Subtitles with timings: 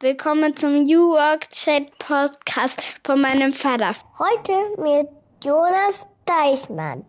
[0.00, 3.92] Willkommen zum New Work Chat Podcast von meinem Vater.
[4.18, 5.08] Heute mit
[5.42, 7.02] Jonas Deichmann.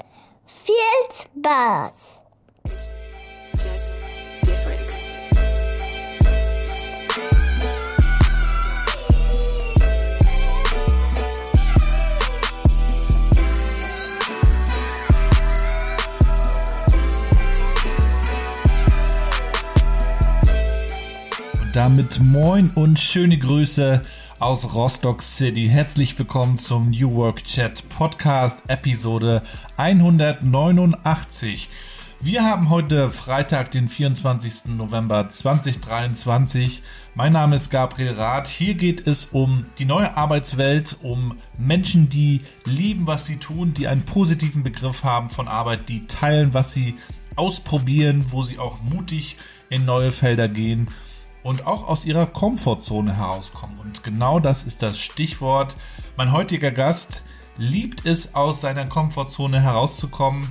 [0.45, 0.73] Viel
[1.11, 2.21] Spaß!
[21.77, 24.03] Damit moin und schöne Grüße
[24.39, 25.67] aus Rostock City.
[25.67, 29.43] Herzlich willkommen zum New Work Chat Podcast Episode
[29.77, 31.69] 189.
[32.19, 34.75] Wir haben heute Freitag, den 24.
[34.75, 36.81] November 2023.
[37.13, 38.47] Mein Name ist Gabriel Rath.
[38.47, 43.87] Hier geht es um die neue Arbeitswelt, um Menschen, die lieben, was sie tun, die
[43.87, 46.95] einen positiven Begriff haben von Arbeit, die teilen, was sie
[47.35, 49.37] ausprobieren, wo sie auch mutig
[49.69, 50.87] in neue Felder gehen
[51.47, 53.79] und auch aus ihrer Komfortzone herauskommen.
[53.79, 55.77] Und genau das ist das Stichwort.
[56.17, 57.23] Mein heutiger Gast
[57.57, 60.49] liebt es, aus seiner Komfortzone herauszukommen.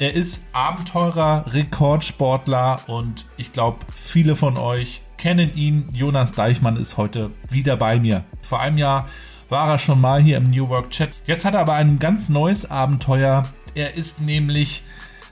[0.00, 5.86] Er ist Abenteurer, Rekordsportler und ich glaube, viele von euch kennen ihn.
[5.92, 8.24] Jonas Deichmann ist heute wieder bei mir.
[8.42, 9.06] Vor einem Jahr
[9.48, 11.10] war er schon mal hier im New Work Chat.
[11.28, 13.44] Jetzt hat er aber ein ganz neues Abenteuer.
[13.76, 14.82] Er ist nämlich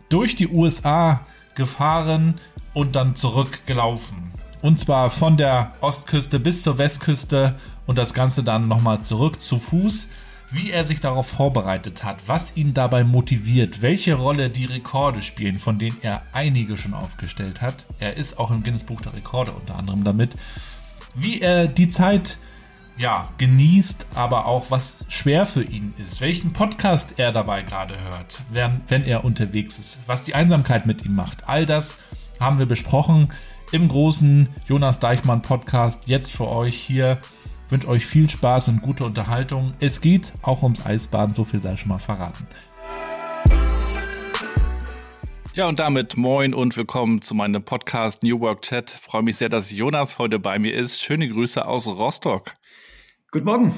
[0.08, 1.20] durch die USA
[1.56, 2.34] gefahren
[2.74, 4.33] und dann zurückgelaufen.
[4.64, 9.58] Und zwar von der Ostküste bis zur Westküste und das Ganze dann nochmal zurück zu
[9.58, 10.08] Fuß.
[10.50, 15.58] Wie er sich darauf vorbereitet hat, was ihn dabei motiviert, welche Rolle die Rekorde spielen,
[15.58, 17.84] von denen er einige schon aufgestellt hat.
[17.98, 20.34] Er ist auch im Guinness Buch der Rekorde unter anderem damit.
[21.14, 22.38] Wie er die Zeit
[22.96, 28.40] ja, genießt, aber auch was schwer für ihn ist, welchen Podcast er dabei gerade hört,
[28.50, 31.50] wenn, wenn er unterwegs ist, was die Einsamkeit mit ihm macht.
[31.50, 31.98] All das
[32.40, 33.28] haben wir besprochen
[33.72, 37.18] im großen Jonas Deichmann Podcast jetzt für euch hier.
[37.66, 39.72] Ich wünsche euch viel Spaß und gute Unterhaltung.
[39.80, 42.46] Es geht auch ums Eisbaden, so viel sei schon mal verraten.
[45.54, 48.92] Ja, und damit moin und willkommen zu meinem Podcast New Work Chat.
[48.92, 51.00] Ich freue mich sehr, dass Jonas heute bei mir ist.
[51.00, 52.54] Schöne Grüße aus Rostock.
[53.30, 53.74] Guten Morgen.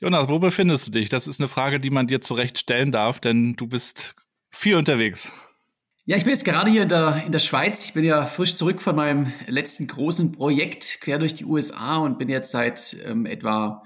[0.00, 1.08] Jonas, wo befindest du dich?
[1.10, 4.16] Das ist eine Frage, die man dir zurecht stellen darf, denn du bist
[4.50, 5.32] viel unterwegs.
[6.04, 7.84] Ja, ich bin jetzt gerade hier in der, in der Schweiz.
[7.84, 12.18] Ich bin ja frisch zurück von meinem letzten großen Projekt quer durch die USA und
[12.18, 13.84] bin jetzt seit ähm, etwa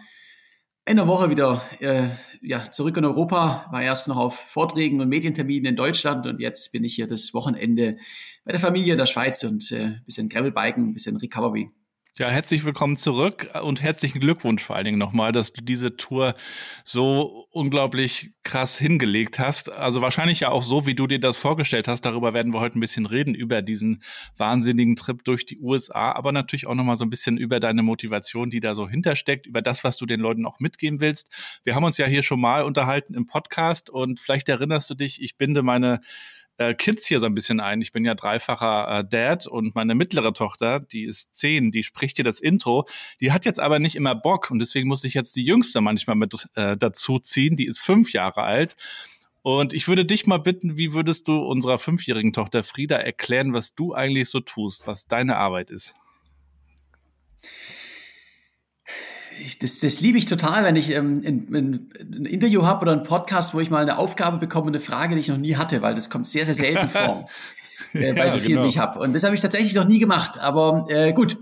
[0.87, 2.09] einer Woche wieder äh,
[2.41, 3.67] ja, zurück in Europa.
[3.71, 7.35] War erst noch auf Vorträgen und Medienterminen in Deutschland und jetzt bin ich hier das
[7.35, 7.99] Wochenende
[8.47, 11.71] bei der Familie in der Schweiz und äh, bisschen Gravelbiken, bisschen Recovery.
[12.19, 16.35] Ja, herzlich willkommen zurück und herzlichen Glückwunsch vor allen Dingen nochmal, dass du diese Tour
[16.83, 19.71] so unglaublich krass hingelegt hast.
[19.71, 22.07] Also wahrscheinlich ja auch so, wie du dir das vorgestellt hast.
[22.07, 24.03] Darüber werden wir heute ein bisschen reden, über diesen
[24.39, 28.49] wahnsinnigen Trip durch die USA, aber natürlich auch nochmal so ein bisschen über deine Motivation,
[28.49, 31.29] die da so hintersteckt, über das, was du den Leuten auch mitgeben willst.
[31.65, 35.21] Wir haben uns ja hier schon mal unterhalten im Podcast und vielleicht erinnerst du dich,
[35.21, 36.01] ich binde meine
[36.59, 37.81] äh, Kids hier so ein bisschen ein.
[37.81, 42.17] Ich bin ja dreifacher äh, Dad und meine mittlere Tochter, die ist zehn, die spricht
[42.17, 42.87] hier das Intro.
[43.21, 46.17] Die hat jetzt aber nicht immer Bock und deswegen muss ich jetzt die Jüngste manchmal
[46.17, 47.57] mit äh, dazu ziehen.
[47.57, 48.77] Die ist fünf Jahre alt.
[49.43, 53.77] Und ich würde dich mal bitten, wie würdest du unserer fünfjährigen Tochter Frieda erklären, was
[53.77, 55.95] du eigentlich so tust, was deine Arbeit ist?
[59.41, 62.93] Ich, das, das liebe ich total, wenn ich ähm, ein, ein, ein Interview habe oder
[62.93, 65.83] einen Podcast, wo ich mal eine Aufgabe bekomme, eine Frage, die ich noch nie hatte,
[65.83, 67.29] weil das kommt sehr, sehr selten vor,
[67.93, 68.65] äh, bei ja, so viel, genau.
[68.65, 69.01] wie ich habe.
[69.01, 70.39] Und das habe ich tatsächlich noch nie gemacht.
[70.39, 71.39] Aber äh, gut.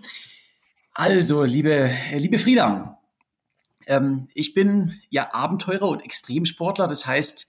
[0.93, 2.99] Also, liebe, äh, liebe Frieda,
[3.87, 6.87] ähm, ich bin ja Abenteurer und Extremsportler.
[6.87, 7.49] Das heißt,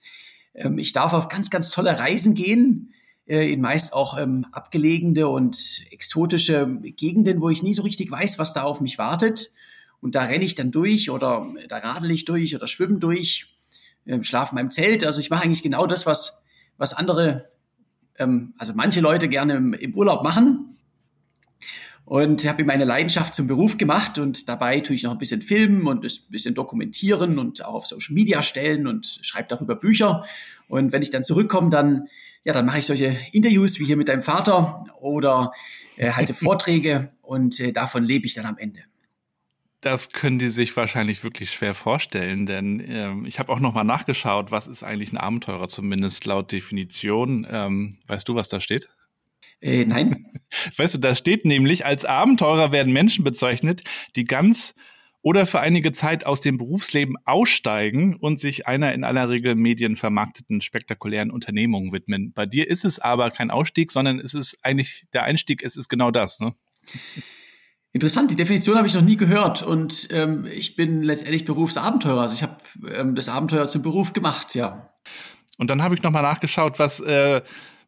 [0.54, 2.92] ähm, ich darf auf ganz, ganz tolle Reisen gehen
[3.26, 8.38] äh, in meist auch ähm, abgelegene und exotische Gegenden, wo ich nie so richtig weiß,
[8.38, 9.52] was da auf mich wartet.
[10.00, 13.46] Und da renne ich dann durch oder da radel ich durch oder schwimme durch,
[14.04, 15.04] äh, schlafe in meinem Zelt.
[15.04, 16.44] Also ich mache eigentlich genau das, was,
[16.76, 17.50] was andere,
[18.18, 20.76] ähm, also manche Leute gerne im, im Urlaub machen.
[22.04, 25.88] Und habe meine Leidenschaft zum Beruf gemacht und dabei tue ich noch ein bisschen filmen
[25.88, 30.24] und ein bisschen dokumentieren und auch auf Social Media stellen und schreibe darüber Bücher.
[30.68, 32.06] Und wenn ich dann zurückkomme, dann,
[32.44, 35.50] ja, dann mache ich solche Interviews wie hier mit deinem Vater oder
[35.96, 38.84] äh, halte Vorträge und äh, davon lebe ich dann am Ende.
[39.86, 43.84] Das können die sich wahrscheinlich wirklich schwer vorstellen, denn ähm, ich habe auch noch mal
[43.84, 47.46] nachgeschaut, was ist eigentlich ein Abenteurer, zumindest laut Definition.
[47.48, 48.88] Ähm, weißt du, was da steht?
[49.60, 50.26] Äh, nein.
[50.76, 53.84] Weißt du, da steht nämlich, als Abenteurer werden Menschen bezeichnet,
[54.16, 54.74] die ganz
[55.22, 60.62] oder für einige Zeit aus dem Berufsleben aussteigen und sich einer in aller Regel medienvermarkteten
[60.62, 62.32] spektakulären Unternehmung widmen.
[62.32, 65.88] Bei dir ist es aber kein Ausstieg, sondern es ist eigentlich der Einstieg, es ist
[65.88, 66.56] genau das, ne?
[67.96, 72.20] Interessant, die Definition habe ich noch nie gehört und ähm, ich bin letztendlich Berufsabenteurer.
[72.20, 72.56] Also ich habe
[72.94, 74.90] ähm, das Abenteuer zum Beruf gemacht, ja.
[75.56, 77.40] Und dann habe ich nochmal nachgeschaut, was äh,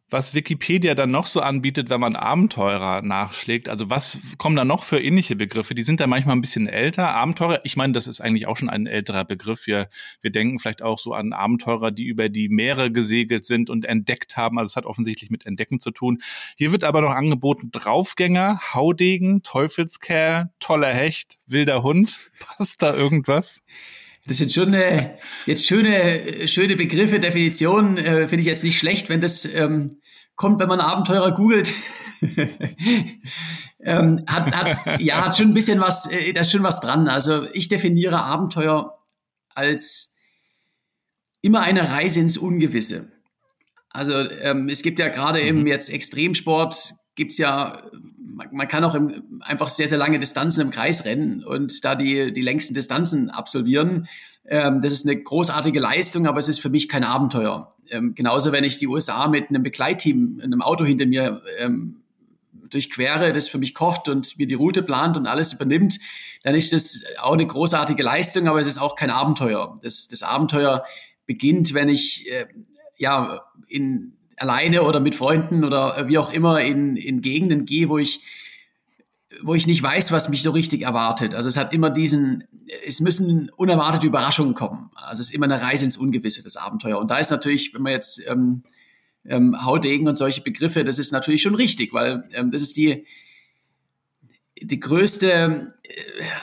[0.09, 3.69] was Wikipedia dann noch so anbietet, wenn man Abenteurer nachschlägt.
[3.69, 5.75] Also was kommen da noch für ähnliche Begriffe?
[5.75, 7.15] Die sind da manchmal ein bisschen älter.
[7.15, 9.67] Abenteurer, ich meine, das ist eigentlich auch schon ein älterer Begriff.
[9.67, 9.89] Wir,
[10.21, 14.37] wir denken vielleicht auch so an Abenteurer, die über die Meere gesegelt sind und entdeckt
[14.37, 14.57] haben.
[14.57, 16.19] Also es hat offensichtlich mit Entdecken zu tun.
[16.57, 22.19] Hier wird aber noch angeboten Draufgänger, Haudegen, Teufelskerl, toller Hecht, wilder Hund.
[22.39, 23.63] Passt da irgendwas?
[24.29, 25.17] Das sind schon äh,
[25.47, 27.97] jetzt schöne, schöne Begriffe, Definitionen.
[27.97, 30.01] Äh, Finde ich jetzt nicht schlecht, wenn das ähm,
[30.35, 31.73] kommt, wenn man Abenteurer googelt.
[33.83, 37.07] ähm, hat, hat, ja, hat schon ein bisschen was, äh, da ist schon was dran.
[37.07, 38.93] Also ich definiere Abenteuer
[39.55, 40.15] als
[41.41, 43.11] immer eine Reise ins Ungewisse.
[43.89, 45.47] Also ähm, es gibt ja gerade mhm.
[45.47, 47.81] im jetzt Extremsport gibt's ja,
[48.39, 51.95] man, man kann auch im, einfach sehr, sehr lange Distanzen im Kreis rennen und da
[51.95, 54.07] die, die längsten Distanzen absolvieren.
[54.45, 57.73] Ähm, das ist eine großartige Leistung, aber es ist für mich kein Abenteuer.
[57.89, 62.01] Ähm, genauso, wenn ich die USA mit einem Begleitteam, einem Auto hinter mir ähm,
[62.69, 65.99] durchquere, das für mich kocht und mir die Route plant und alles übernimmt,
[66.43, 69.77] dann ist das auch eine großartige Leistung, aber es ist auch kein Abenteuer.
[69.83, 70.85] Das, das Abenteuer
[71.25, 72.45] beginnt, wenn ich äh,
[72.97, 77.97] ja in alleine oder mit Freunden oder wie auch immer in, in Gegenden gehe, wo
[77.97, 78.21] ich
[79.41, 81.35] wo ich nicht weiß, was mich so richtig erwartet.
[81.35, 82.45] Also es hat immer diesen,
[82.85, 84.89] es müssen unerwartete Überraschungen kommen.
[84.95, 86.97] Also es ist immer eine Reise ins Ungewisse, das Abenteuer.
[86.97, 88.63] Und da ist natürlich, wenn man jetzt ähm,
[89.25, 93.05] ähm, Haudegen und solche Begriffe, das ist natürlich schon richtig, weil ähm, das ist die,
[94.61, 95.93] die größte, äh,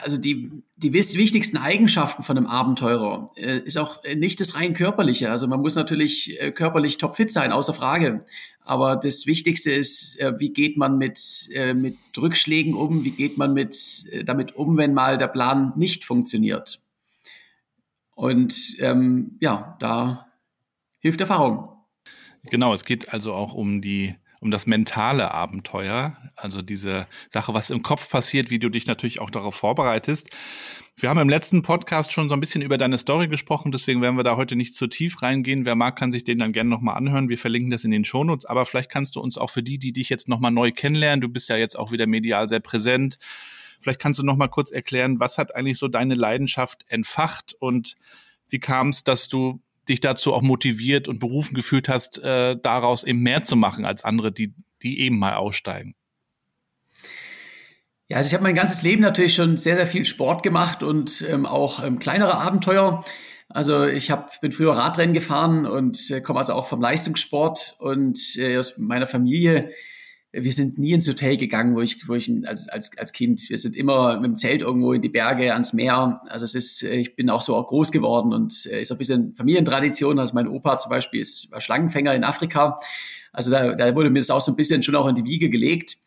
[0.03, 5.31] also die, die wichtigsten Eigenschaften von einem Abenteurer äh, ist auch nicht das rein körperliche.
[5.31, 8.19] Also man muss natürlich äh, körperlich topfit sein, außer Frage.
[8.61, 13.05] Aber das Wichtigste ist, wie geht man mit, mit Rückschlägen um?
[13.05, 16.81] Wie geht man mit, damit um, wenn mal der Plan nicht funktioniert?
[18.13, 20.27] Und ähm, ja, da
[20.99, 21.69] hilft Erfahrung.
[22.49, 27.69] Genau, es geht also auch um die um das mentale Abenteuer, also diese Sache, was
[27.69, 30.29] im Kopf passiert, wie du dich natürlich auch darauf vorbereitest.
[30.99, 34.17] Wir haben im letzten Podcast schon so ein bisschen über deine Story gesprochen, deswegen werden
[34.17, 35.65] wir da heute nicht zu tief reingehen.
[35.65, 37.29] Wer mag, kann sich den dann gerne nochmal anhören.
[37.29, 39.93] Wir verlinken das in den Shownotes, aber vielleicht kannst du uns auch für die, die
[39.93, 43.19] dich jetzt nochmal neu kennenlernen, du bist ja jetzt auch wieder medial sehr präsent,
[43.79, 47.95] vielleicht kannst du nochmal kurz erklären, was hat eigentlich so deine Leidenschaft entfacht und
[48.49, 53.03] wie kam es, dass du dich dazu auch motiviert und berufen gefühlt hast, äh, daraus
[53.03, 54.53] eben mehr zu machen als andere, die,
[54.83, 55.95] die eben mal aussteigen?
[58.09, 61.25] Ja, also ich habe mein ganzes Leben natürlich schon sehr, sehr viel Sport gemacht und
[61.27, 63.03] ähm, auch ähm, kleinere Abenteuer.
[63.49, 68.17] Also ich hab, bin früher Radrennen gefahren und äh, komme also auch vom Leistungssport und
[68.37, 69.71] äh, aus meiner Familie
[70.43, 73.57] wir sind nie ins Hotel gegangen, wo ich, wo ich als, als, als Kind, wir
[73.57, 76.21] sind immer mit dem Zelt irgendwo in die Berge, ans Meer.
[76.29, 79.35] Also es ist, ich bin auch so auch groß geworden und äh, ist ein bisschen
[79.35, 80.19] Familientradition.
[80.19, 82.77] Also mein Opa zum Beispiel ist, war Schlangenfänger in Afrika.
[83.33, 85.49] Also da, da wurde mir das auch so ein bisschen schon auch in die Wiege
[85.49, 85.97] gelegt.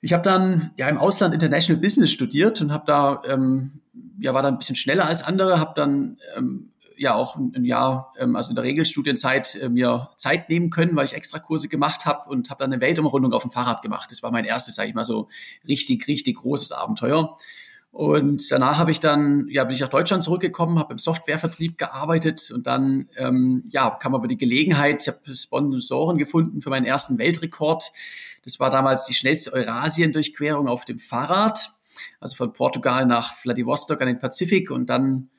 [0.00, 3.80] Ich habe dann ja im Ausland International Business studiert und habe da ähm,
[4.18, 8.12] ja war da ein bisschen schneller als andere, habe dann ähm, ja auch ein Jahr,
[8.18, 12.06] ähm, also in der Regelstudienzeit, äh, mir Zeit nehmen können, weil ich extra Kurse gemacht
[12.06, 14.10] habe und habe dann eine Weltumrundung auf dem Fahrrad gemacht.
[14.10, 15.28] Das war mein erstes, sage ich mal so,
[15.66, 17.36] richtig, richtig großes Abenteuer.
[17.94, 22.50] Und danach habe ich dann, ja, bin ich nach Deutschland zurückgekommen, habe im Softwarevertrieb gearbeitet
[22.50, 27.18] und dann, ähm, ja, kam aber die Gelegenheit, ich habe Sponsoren gefunden für meinen ersten
[27.18, 27.92] Weltrekord.
[28.42, 31.70] Das war damals die schnellste Eurasien-Durchquerung auf dem Fahrrad,
[32.18, 35.30] also von Portugal nach Vladivostok an den Pazifik und dann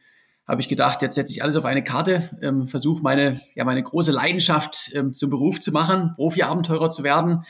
[0.47, 3.81] habe ich gedacht, jetzt setze ich alles auf eine Karte, ähm, versuche meine, ja, meine
[3.81, 7.43] große Leidenschaft ähm, zum Beruf zu machen, Profi-Abenteurer zu werden.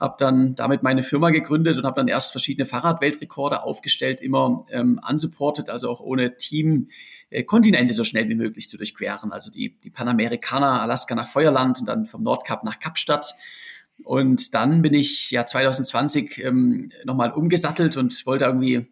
[0.00, 5.00] Habe dann damit meine Firma gegründet und habe dann erst verschiedene Fahrradweltrekorde aufgestellt, immer ähm,
[5.08, 6.88] unsupported, also auch ohne Team,
[7.30, 9.30] äh, Kontinente so schnell wie möglich zu durchqueren.
[9.30, 13.36] Also die, die Panamerikaner, Alaska nach Feuerland und dann vom Nordkap nach Kapstadt.
[14.02, 18.88] Und dann bin ich ja 2020 ähm, nochmal umgesattelt und wollte irgendwie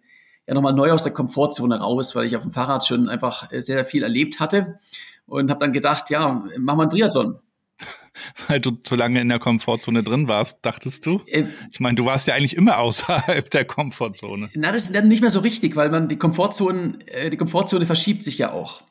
[0.46, 3.62] ja nochmal neu aus der Komfortzone raus, weil ich auf dem Fahrrad schon einfach sehr,
[3.62, 4.78] sehr viel erlebt hatte
[5.26, 7.38] und habe dann gedacht, ja, mach mal einen Triathlon.
[8.48, 11.22] Weil du zu lange in der Komfortzone drin warst, dachtest du?
[11.26, 14.50] Äh, ich meine, du warst ja eigentlich immer außerhalb der Komfortzone.
[14.54, 17.86] Na, das ist dann nicht mehr so richtig, weil man die Komfortzone, äh, die Komfortzone
[17.86, 18.82] verschiebt sich ja auch.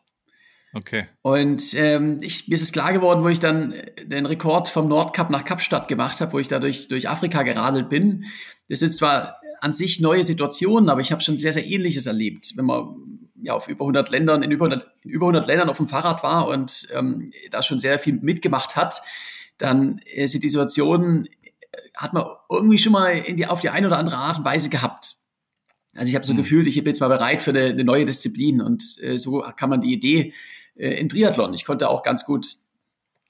[0.74, 1.08] Okay.
[1.22, 5.30] Und ähm, ich, mir ist es klar geworden, wo ich dann den Rekord vom Nordkap
[5.30, 8.26] nach Kapstadt gemacht habe, wo ich da durch, durch Afrika geradelt bin.
[8.70, 12.54] Das ist zwar an sich neue Situationen, aber ich habe schon sehr, sehr Ähnliches erlebt,
[12.56, 15.78] wenn man ja auf über 100 Ländern, in über 100, in über 100 Ländern auf
[15.78, 19.02] dem Fahrrad war und ähm, da schon sehr viel mitgemacht hat,
[19.58, 23.88] dann ist die Situation, äh, hat man irgendwie schon mal in die, auf die eine
[23.88, 25.18] oder andere Art und Weise gehabt.
[25.96, 26.38] Also ich habe so mhm.
[26.38, 29.70] gefühlt, ich bin jetzt mal bereit für eine, eine neue Disziplin und äh, so kann
[29.70, 30.34] man die Idee
[30.76, 31.54] äh, in Triathlon.
[31.54, 32.58] Ich konnte auch ganz gut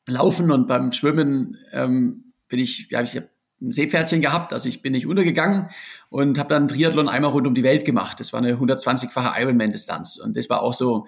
[0.05, 3.29] laufen und beim Schwimmen ähm, bin ich, ja, ich habe
[3.61, 5.69] Seepferdchen gehabt, also ich bin nicht untergegangen
[6.09, 8.19] und habe dann Triathlon einmal rund um die Welt gemacht.
[8.19, 11.05] Das war eine 120-fache Ironman-Distanz und das war auch so,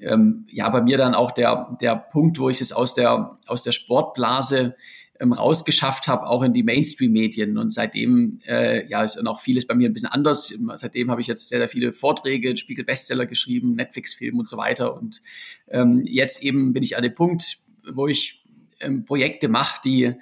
[0.00, 3.64] ähm, ja, bei mir dann auch der, der Punkt, wo ich es aus der, aus
[3.64, 4.76] der Sportblase
[5.20, 7.58] ähm, rausgeschafft habe, auch in die Mainstream-Medien.
[7.58, 10.52] Und seitdem, äh, ja, ist auch vieles bei mir ein bisschen anders.
[10.76, 14.96] Seitdem habe ich jetzt sehr, sehr viele Vorträge, Spiegel-Bestseller geschrieben, Netflix-Film und so weiter.
[14.96, 15.20] Und
[15.68, 17.58] ähm, jetzt eben bin ich an dem Punkt,
[17.92, 18.42] wo ich
[18.80, 20.14] ähm, Projekte mache, die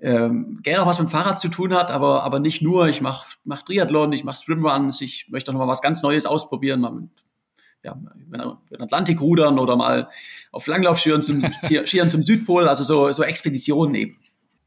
[0.00, 2.88] ähm, gerne auch was mit dem Fahrrad zu tun hat, aber, aber nicht nur.
[2.88, 6.26] Ich mache mach Triathlon, ich mache Swimruns, ich möchte auch noch mal was ganz Neues
[6.26, 7.10] ausprobieren, mal mit
[7.82, 10.08] ja, den Atlantik rudern oder mal
[10.52, 11.44] auf Langlaufschieren zum,
[11.86, 14.18] Skieren zum Südpol, also so, so Expeditionen eben.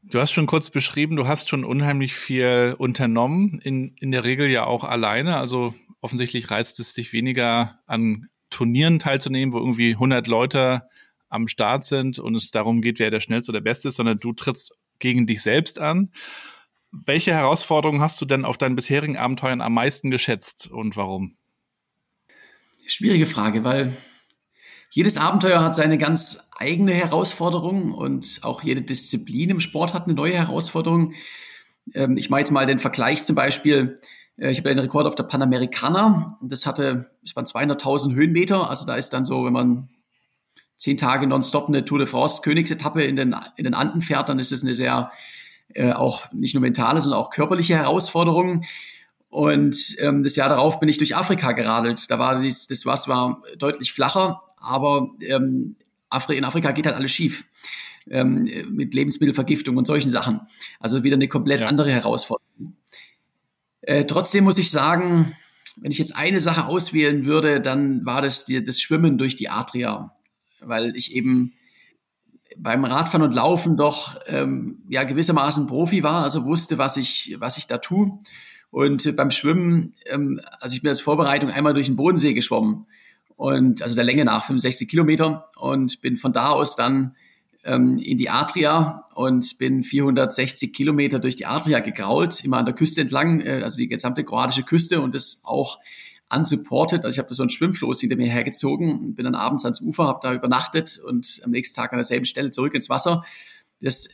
[0.04, 4.48] Du hast schon kurz beschrieben, du hast schon unheimlich viel unternommen, in, in der Regel
[4.48, 5.36] ja auch alleine.
[5.36, 10.82] Also offensichtlich reizt es dich weniger an Turnieren teilzunehmen, wo irgendwie 100 Leute
[11.28, 14.32] am Start sind und es darum geht, wer der schnellste oder beste ist, sondern du
[14.32, 16.10] trittst gegen dich selbst an.
[16.90, 21.36] Welche Herausforderungen hast du denn auf deinen bisherigen Abenteuern am meisten geschätzt und warum?
[22.86, 23.94] Schwierige Frage, weil
[24.90, 30.14] jedes Abenteuer hat seine ganz eigene Herausforderung und auch jede Disziplin im Sport hat eine
[30.14, 31.12] neue Herausforderung.
[31.94, 34.00] Ähm, ich mache jetzt mal den Vergleich zum Beispiel.
[34.38, 36.38] Äh, ich habe einen Rekord auf der Panamericana.
[36.42, 38.70] Das hatte, es waren 200.000 Höhenmeter.
[38.70, 39.88] Also da ist dann so, wenn man
[40.78, 44.38] zehn Tage nonstop eine Tour de France Königsetappe in den, in den Anden fährt, dann
[44.38, 45.10] ist es eine sehr,
[45.74, 48.64] äh, auch nicht nur mentale, sondern auch körperliche Herausforderung.
[49.28, 52.10] Und ähm, das Jahr darauf bin ich durch Afrika geradelt.
[52.10, 55.76] Da war dies, das war zwar deutlich flacher, aber ähm,
[56.08, 57.44] Afri in Afrika geht halt alles schief.
[58.10, 60.40] Ähm, mit Lebensmittelvergiftung und solchen Sachen.
[60.80, 61.66] Also wieder eine komplett ja.
[61.66, 62.74] andere Herausforderung.
[63.82, 65.36] Äh, trotzdem muss ich sagen,
[65.76, 69.50] wenn ich jetzt eine Sache auswählen würde, dann war das die, das Schwimmen durch die
[69.50, 70.16] Adria
[70.60, 71.54] weil ich eben
[72.56, 77.58] beim Radfahren und Laufen doch ähm, ja gewissermaßen Profi war, also wusste, was ich was
[77.58, 78.18] ich da tue.
[78.70, 82.86] Und beim Schwimmen, ähm, also ich bin als Vorbereitung einmal durch den Bodensee geschwommen
[83.36, 87.14] und also der Länge nach 65 Kilometer und bin von da aus dann
[87.64, 92.74] ähm, in die Adria und bin 460 Kilometer durch die Adria gegrault, immer an der
[92.74, 95.78] Küste entlang, äh, also die gesamte kroatische Küste und das auch
[96.30, 97.04] unsupported.
[97.04, 100.20] Also ich habe so ein Schwimmfloß hinter mir hergezogen, bin dann abends ans Ufer, habe
[100.22, 103.24] da übernachtet und am nächsten Tag an derselben Stelle zurück ins Wasser.
[103.80, 104.08] Das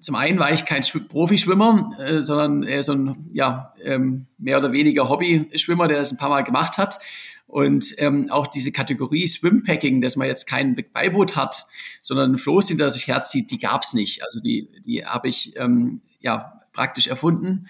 [0.00, 4.72] zum einen war ich kein Profischwimmer, äh, sondern eher so ein ja ähm, mehr oder
[4.72, 6.98] weniger Hobby-Schwimmer, der das ein paar Mal gemacht hat.
[7.46, 11.66] Und ähm, auch diese Kategorie Swimpacking, dass man jetzt kein Beiboot hat,
[12.02, 14.22] sondern ein Floß hinter sich herzieht, die gab's nicht.
[14.22, 17.68] Also die, die habe ich ähm, ja praktisch erfunden.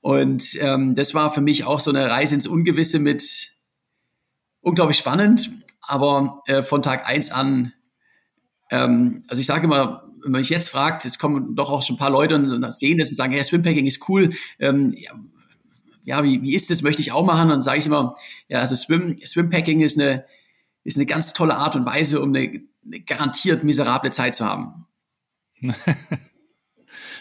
[0.00, 3.50] Und ähm, das war für mich auch so eine Reise ins Ungewisse mit
[4.60, 5.50] unglaublich spannend,
[5.80, 7.72] aber äh, von Tag eins an,
[8.70, 11.96] ähm, also ich sage immer, wenn man mich jetzt fragt, es kommen doch auch schon
[11.96, 14.30] ein paar Leute und sehen das und sagen, hey, Swimpacking ist cool.
[14.58, 15.12] Ähm, ja,
[16.04, 16.82] ja, wie, wie ist das?
[16.82, 17.42] Möchte ich auch machen?
[17.42, 18.16] Und dann sage ich immer,
[18.48, 20.24] ja, also Swim, Swimpacking ist eine,
[20.82, 24.86] ist eine ganz tolle Art und Weise, um eine, eine garantiert miserable Zeit zu haben.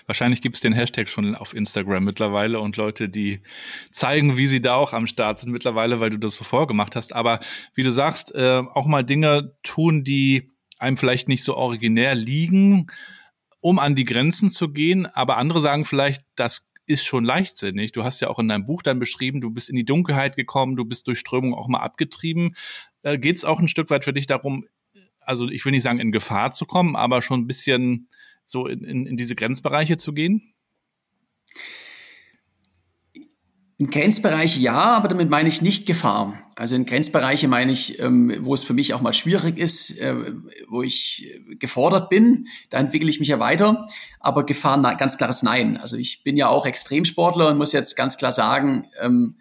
[0.07, 3.41] Wahrscheinlich gibt es den Hashtag schon auf Instagram mittlerweile und Leute, die
[3.91, 7.13] zeigen, wie sie da auch am Start sind mittlerweile, weil du das so vorgemacht hast.
[7.13, 7.41] Aber
[7.75, 12.87] wie du sagst, äh, auch mal Dinge tun, die einem vielleicht nicht so originär liegen,
[13.59, 15.07] um an die Grenzen zu gehen.
[15.07, 17.91] Aber andere sagen vielleicht, das ist schon leichtsinnig.
[17.91, 20.77] Du hast ja auch in deinem Buch dann beschrieben, du bist in die Dunkelheit gekommen,
[20.77, 22.55] du bist durch Strömung auch mal abgetrieben.
[23.03, 24.65] Äh, Geht es auch ein Stück weit für dich darum,
[25.19, 28.07] also ich will nicht sagen in Gefahr zu kommen, aber schon ein bisschen
[28.47, 30.53] so in, in, in diese Grenzbereiche zu gehen?
[33.79, 36.41] In Grenzbereiche ja, aber damit meine ich nicht Gefahr.
[36.55, 40.15] Also in Grenzbereiche meine ich, ähm, wo es für mich auch mal schwierig ist, äh,
[40.67, 43.87] wo ich gefordert bin, da entwickle ich mich ja weiter.
[44.19, 45.77] Aber Gefahr, ganz klares Nein.
[45.77, 49.35] Also ich bin ja auch Extremsportler und muss jetzt ganz klar sagen, ähm,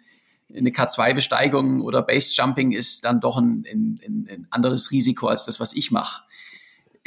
[0.55, 5.73] eine K2-Besteigung oder Base-Jumping ist dann doch ein, ein, ein anderes Risiko als das, was
[5.73, 6.26] ich mache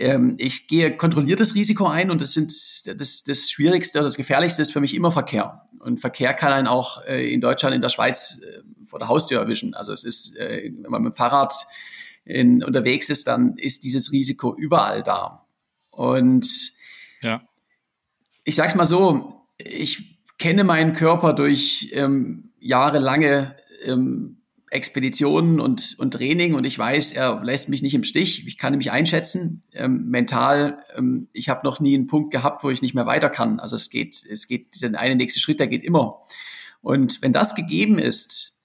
[0.01, 2.51] ähm, ich gehe kontrolliertes Risiko ein und das sind
[2.87, 5.67] das, das Schwierigste, das Gefährlichste ist für mich immer Verkehr.
[5.79, 9.41] Und Verkehr kann einen auch äh, in Deutschland, in der Schweiz äh, vor der Haustür
[9.41, 9.75] erwischen.
[9.75, 11.53] Also es ist, äh, wenn man mit dem Fahrrad
[12.25, 15.47] in, unterwegs ist, dann ist dieses Risiko überall da.
[15.91, 16.73] Und
[17.21, 17.43] ja.
[18.45, 24.40] ich sage es mal so, ich kenne meinen Körper durch ähm, jahrelange ähm,
[24.71, 28.47] Expeditionen und, und Training und ich weiß, er lässt mich nicht im Stich.
[28.47, 29.63] Ich kann mich einschätzen.
[29.73, 33.31] Ähm, mental, ähm, ich habe noch nie einen Punkt gehabt, wo ich nicht mehr weiter
[33.31, 33.59] kann.
[33.59, 36.23] Also es geht, es geht, dieser eine nächste Schritt, der geht immer.
[36.83, 38.63] Und wenn das gegeben ist,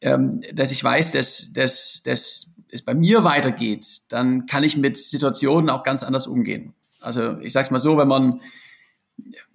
[0.00, 4.96] ähm, dass ich weiß, dass, dass, dass es bei mir weitergeht, dann kann ich mit
[4.96, 6.74] Situationen auch ganz anders umgehen.
[7.00, 8.40] Also ich sage es mal so, wenn man,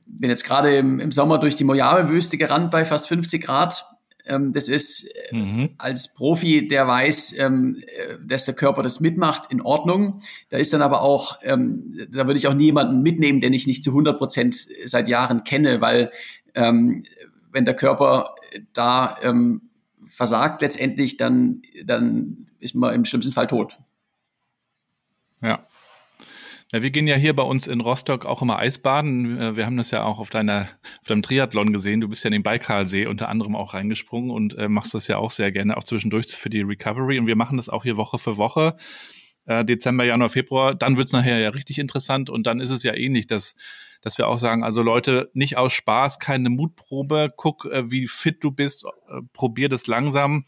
[0.07, 3.85] bin jetzt gerade im, im Sommer durch die Mojave-Wüste gerannt bei fast 50 Grad.
[4.25, 5.69] Ähm, das ist äh, mhm.
[5.77, 10.19] als Profi, der weiß, ähm, äh, dass der Körper das mitmacht, in Ordnung.
[10.49, 13.83] Da ist dann aber auch, ähm, da würde ich auch niemanden mitnehmen, den ich nicht
[13.83, 16.11] zu 100 Prozent seit Jahren kenne, weil
[16.53, 18.33] wenn der Körper
[18.71, 19.17] da
[20.05, 23.77] versagt letztendlich, dann, dann ist man im schlimmsten Fall tot.
[25.41, 25.67] Ja.
[26.71, 29.39] Ja, wir gehen ja hier bei uns in Rostock auch immer Eisbaden.
[29.39, 30.61] Äh, wir haben das ja auch auf deiner,
[31.01, 32.01] auf deinem Triathlon gesehen.
[32.01, 35.17] Du bist ja in den Baikalsee unter anderem auch reingesprungen und äh, machst das ja
[35.17, 37.19] auch sehr gerne, auch zwischendurch für die Recovery.
[37.19, 38.75] Und wir machen das auch hier Woche für Woche.
[39.45, 40.73] Äh, Dezember, Januar, Februar.
[40.73, 42.31] Dann wird's nachher ja richtig interessant.
[42.31, 43.55] Und dann ist es ja ähnlich, dass,
[44.01, 47.31] dass wir auch sagen, also Leute, nicht aus Spaß, keine Mutprobe.
[47.37, 48.85] Guck, äh, wie fit du bist.
[49.33, 50.45] Probier das langsam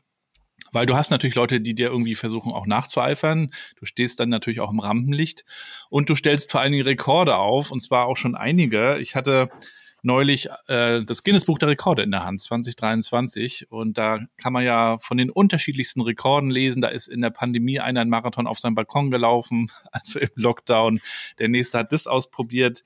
[0.77, 3.50] weil du hast natürlich Leute, die dir irgendwie versuchen auch nachzueifern.
[3.79, 5.43] Du stehst dann natürlich auch im Rampenlicht
[5.89, 9.00] und du stellst vor allen Dingen Rekorde auf und zwar auch schon einige.
[9.00, 9.50] Ich hatte
[10.03, 14.65] neulich äh, das Guinness Buch der Rekorde in der Hand 2023 und da kann man
[14.65, 16.84] ja von den unterschiedlichsten Rekorden lesen.
[16.84, 21.00] Da ist in der Pandemie einer einen Marathon auf seinem Balkon gelaufen, also im Lockdown.
[21.39, 22.84] Der nächste hat das ausprobiert.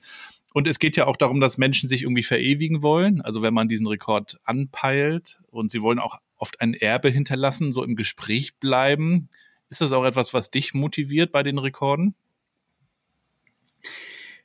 [0.54, 3.20] Und es geht ja auch darum, dass Menschen sich irgendwie verewigen wollen.
[3.20, 7.84] Also wenn man diesen Rekord anpeilt und sie wollen auch oft ein Erbe hinterlassen, so
[7.84, 9.28] im Gespräch bleiben.
[9.70, 12.16] Ist das auch etwas, was dich motiviert bei den Rekorden?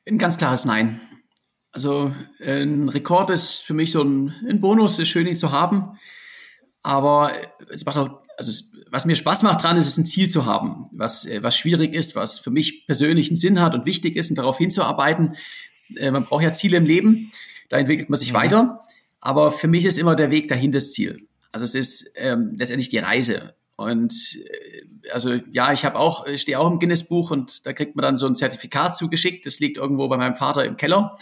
[0.08, 1.02] Ein ganz klares Nein.
[1.72, 2.14] Also
[2.44, 5.98] ein Rekord ist für mich so ein, ein Bonus, ist schön, ihn zu haben.
[6.84, 7.34] Aber
[7.72, 10.46] es macht auch, also es, was mir Spaß macht dran, ist es ein Ziel zu
[10.46, 14.30] haben, was, was schwierig ist, was für mich persönlich einen Sinn hat und wichtig ist
[14.30, 15.36] und darauf hinzuarbeiten.
[15.96, 17.32] Äh, man braucht ja Ziele im Leben,
[17.70, 18.38] da entwickelt man sich mhm.
[18.38, 18.80] weiter.
[19.20, 21.27] Aber für mich ist immer der Weg dahin das Ziel.
[21.62, 23.56] Also es ist ähm, letztendlich die Reise.
[23.76, 24.14] Und
[24.46, 28.18] äh, also ja, ich habe auch, stehe auch im Guinness-Buch und da kriegt man dann
[28.18, 29.46] so ein Zertifikat zugeschickt.
[29.46, 31.18] Das liegt irgendwo bei meinem Vater im Keller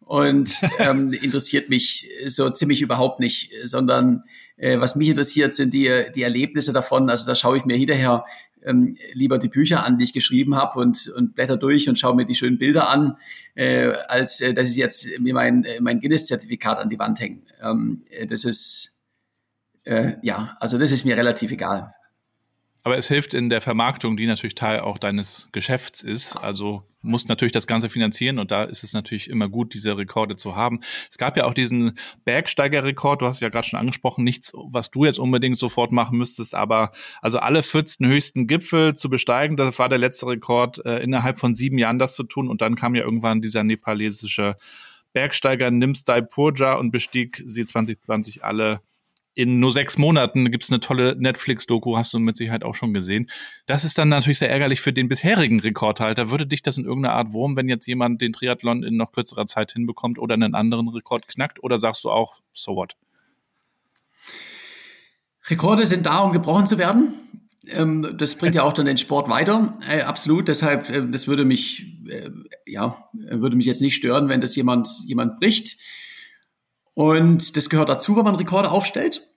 [0.00, 4.24] und ähm, interessiert mich so ziemlich überhaupt nicht, sondern
[4.56, 7.10] äh, was mich interessiert, sind die, die Erlebnisse davon.
[7.10, 8.24] Also da schaue ich mir hinterher
[8.64, 12.14] ähm, lieber die Bücher an, die ich geschrieben habe und, und blätter durch und schaue
[12.14, 13.16] mir die schönen Bilder an,
[13.54, 17.40] äh, als äh, dass ich jetzt mir mein, mein Guinness-Zertifikat an die Wand hänge.
[17.62, 18.89] Ähm, äh, das ist
[19.90, 21.92] äh, ja, also das ist mir relativ egal.
[22.82, 26.36] Aber es hilft in der Vermarktung, die natürlich Teil auch deines Geschäfts ist.
[26.36, 30.36] Also musst natürlich das Ganze finanzieren und da ist es natürlich immer gut, diese Rekorde
[30.36, 30.80] zu haben.
[31.10, 35.04] Es gab ja auch diesen Bergsteigerrekord, du hast ja gerade schon angesprochen, nichts, was du
[35.04, 39.90] jetzt unbedingt sofort machen müsstest, aber also alle 14 höchsten Gipfel zu besteigen, das war
[39.90, 43.02] der letzte Rekord, äh, innerhalb von sieben Jahren das zu tun und dann kam ja
[43.02, 44.56] irgendwann dieser nepalesische
[45.12, 48.80] Bergsteiger Nimsdai Purja und bestieg sie 2020 alle
[49.40, 52.92] in nur sechs Monaten gibt es eine tolle Netflix-Doku, hast du mit Sicherheit auch schon
[52.92, 53.30] gesehen.
[53.64, 56.30] Das ist dann natürlich sehr ärgerlich für den bisherigen Rekordhalter.
[56.30, 59.46] Würde dich das in irgendeiner Art wurm, wenn jetzt jemand den Triathlon in noch kürzerer
[59.46, 61.62] Zeit hinbekommt oder einen anderen Rekord knackt?
[61.62, 62.96] Oder sagst du auch, so what?
[65.48, 67.14] Rekorde sind da, um gebrochen zu werden.
[67.66, 69.78] Ähm, das bringt ja auch dann den Sport weiter.
[69.88, 70.48] Äh, absolut.
[70.48, 72.28] Deshalb, äh, das würde mich, äh,
[72.66, 75.78] ja, würde mich jetzt nicht stören, wenn das jemand, jemand bricht.
[76.94, 79.28] Und das gehört dazu, wenn man Rekorde aufstellt.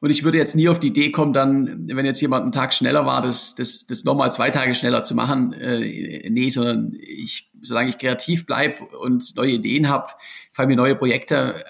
[0.00, 2.72] Und ich würde jetzt nie auf die Idee kommen, dann, wenn jetzt jemand einen Tag
[2.74, 5.52] schneller war, das, das, das nochmal zwei Tage schneller zu machen.
[5.52, 10.12] Äh, nee, sondern ich, solange ich kreativ bleibe und neue Ideen habe,
[10.52, 11.64] fallen mir neue Projekte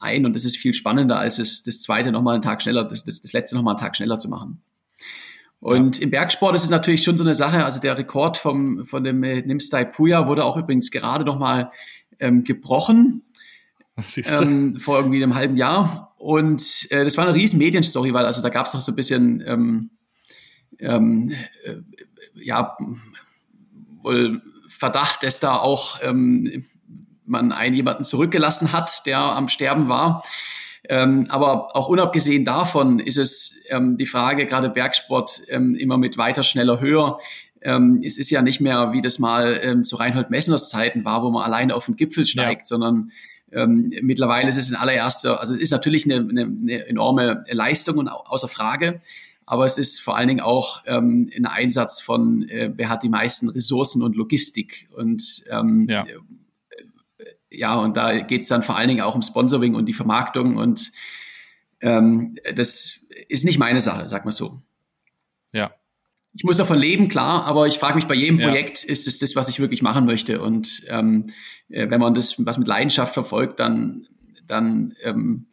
[0.00, 3.04] ein und das ist viel spannender, als es, das zweite nochmal einen Tag schneller, das,
[3.04, 4.62] das, das letzte nochmal einen Tag schneller zu machen.
[5.60, 6.04] Und ja.
[6.04, 9.22] im Bergsport ist es natürlich schon so eine Sache, also der Rekord vom, von dem
[9.24, 11.72] äh, Nimstai Puya wurde auch übrigens gerade nochmal
[12.20, 13.24] ähm, gebrochen
[14.24, 16.14] ähm, vor irgendwie einem halben Jahr.
[16.18, 18.96] Und äh, das war eine riesen Medienstory, weil also da gab es noch so ein
[18.96, 19.90] bisschen ähm,
[20.78, 21.32] ähm,
[21.64, 21.76] äh,
[22.34, 22.76] ja
[24.02, 26.64] wohl Verdacht, dass da auch ähm,
[27.24, 30.22] man einen jemanden zurückgelassen hat, der am Sterben war.
[30.88, 36.16] Ähm, aber auch unabgesehen davon ist es ähm, die Frage, gerade Bergsport ähm, immer mit
[36.16, 37.18] weiter, schneller, höher.
[37.60, 41.22] Ähm, es ist ja nicht mehr, wie das mal ähm, zu Reinhold Messners Zeiten war,
[41.22, 42.66] wo man alleine auf den Gipfel steigt, ja.
[42.66, 43.10] sondern
[43.52, 47.98] ähm, mittlerweile ist es in allererster, also es ist natürlich eine, eine, eine enorme Leistung
[47.98, 49.00] und außer Frage,
[49.46, 53.08] aber es ist vor allen Dingen auch ähm, ein Einsatz von, äh, wer hat die
[53.08, 56.04] meisten Ressourcen und Logistik und ähm, ja.
[56.04, 56.14] Äh,
[57.50, 60.56] ja, und da geht es dann vor allen Dingen auch um Sponsoring und die Vermarktung
[60.56, 60.92] und
[61.80, 64.60] ähm, das ist nicht meine Sache, sag mal so.
[66.38, 68.46] Ich muss davon leben, klar, aber ich frage mich bei jedem ja.
[68.46, 70.40] Projekt, ist es das, was ich wirklich machen möchte?
[70.40, 71.32] Und ähm,
[71.68, 74.06] äh, wenn man das was mit Leidenschaft verfolgt, dann,
[74.46, 75.48] dann ähm,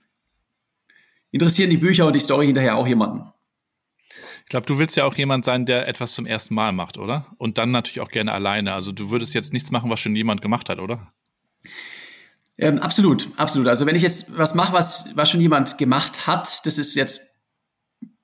[1.32, 3.24] interessieren die Bücher und die Story hinterher auch jemanden.
[4.44, 7.34] Ich glaube, du willst ja auch jemand sein, der etwas zum ersten Mal macht, oder?
[7.40, 8.76] Und dann natürlich auch gerne alleine.
[8.76, 11.12] Also du würdest jetzt nichts machen, was schon jemand gemacht hat, oder?
[12.60, 13.68] Ähm, absolut, absolut.
[13.70, 17.35] Also wenn ich jetzt was mache, was, was schon jemand gemacht hat, das ist jetzt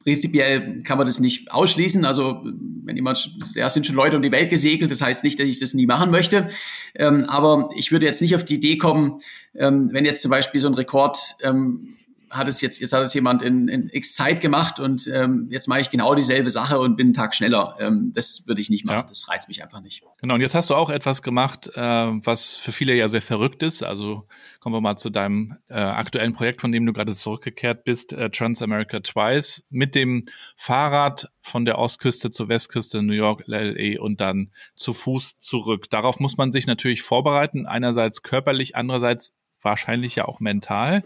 [0.04, 2.06] prinzipiell kann man das nicht ausschließen.
[2.06, 2.42] Also
[2.84, 5.60] wenn jemand, ja, sind schon Leute um die Welt gesegelt, das heißt nicht, dass ich
[5.60, 6.50] das nie machen möchte.
[6.96, 9.20] Ähm, aber ich würde jetzt nicht auf die Idee kommen,
[9.56, 11.98] ähm, wenn jetzt zum Beispiel so ein Rekord ähm,
[12.32, 15.68] hat es jetzt, jetzt hat es jemand in, in x Zeit gemacht und ähm, jetzt
[15.68, 17.76] mache ich genau dieselbe Sache und bin einen Tag schneller.
[17.80, 19.00] Ähm, das würde ich nicht machen.
[19.00, 19.04] Ja.
[19.04, 20.02] Das reizt mich einfach nicht.
[20.22, 23.64] Genau, und jetzt hast du auch etwas gemacht, äh, was für viele ja sehr verrückt
[23.64, 23.84] ist.
[23.84, 24.28] Also
[24.60, 28.30] kommen wir mal zu deinem äh, aktuellen Projekt, von dem du gerade zurückgekehrt bist, äh,
[28.30, 34.52] Transamerica Twice, mit dem Fahrrad von der Ostküste zur Westküste New York, LA und dann
[34.74, 35.90] zu Fuß zurück.
[35.90, 41.04] Darauf muss man sich natürlich vorbereiten, einerseits körperlich, andererseits wahrscheinlich ja auch mental.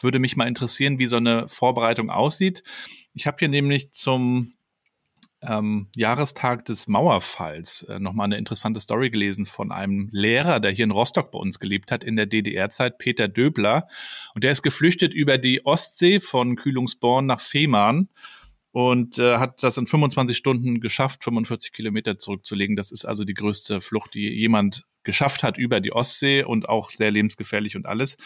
[0.00, 2.62] Würde mich mal interessieren, wie so eine Vorbereitung aussieht.
[3.12, 4.54] Ich habe hier nämlich zum
[5.46, 10.84] ähm, Jahrestag des Mauerfalls äh, nochmal eine interessante Story gelesen von einem Lehrer, der hier
[10.84, 13.86] in Rostock bei uns gelebt hat in der DDR-Zeit, Peter Döbler.
[14.34, 18.08] Und der ist geflüchtet über die Ostsee von Kühlungsborn nach Fehmarn
[18.72, 22.76] und äh, hat das in 25 Stunden geschafft, 45 Kilometer zurückzulegen.
[22.76, 26.90] Das ist also die größte Flucht, die jemand geschafft hat über die Ostsee und auch
[26.90, 28.16] sehr lebensgefährlich und alles.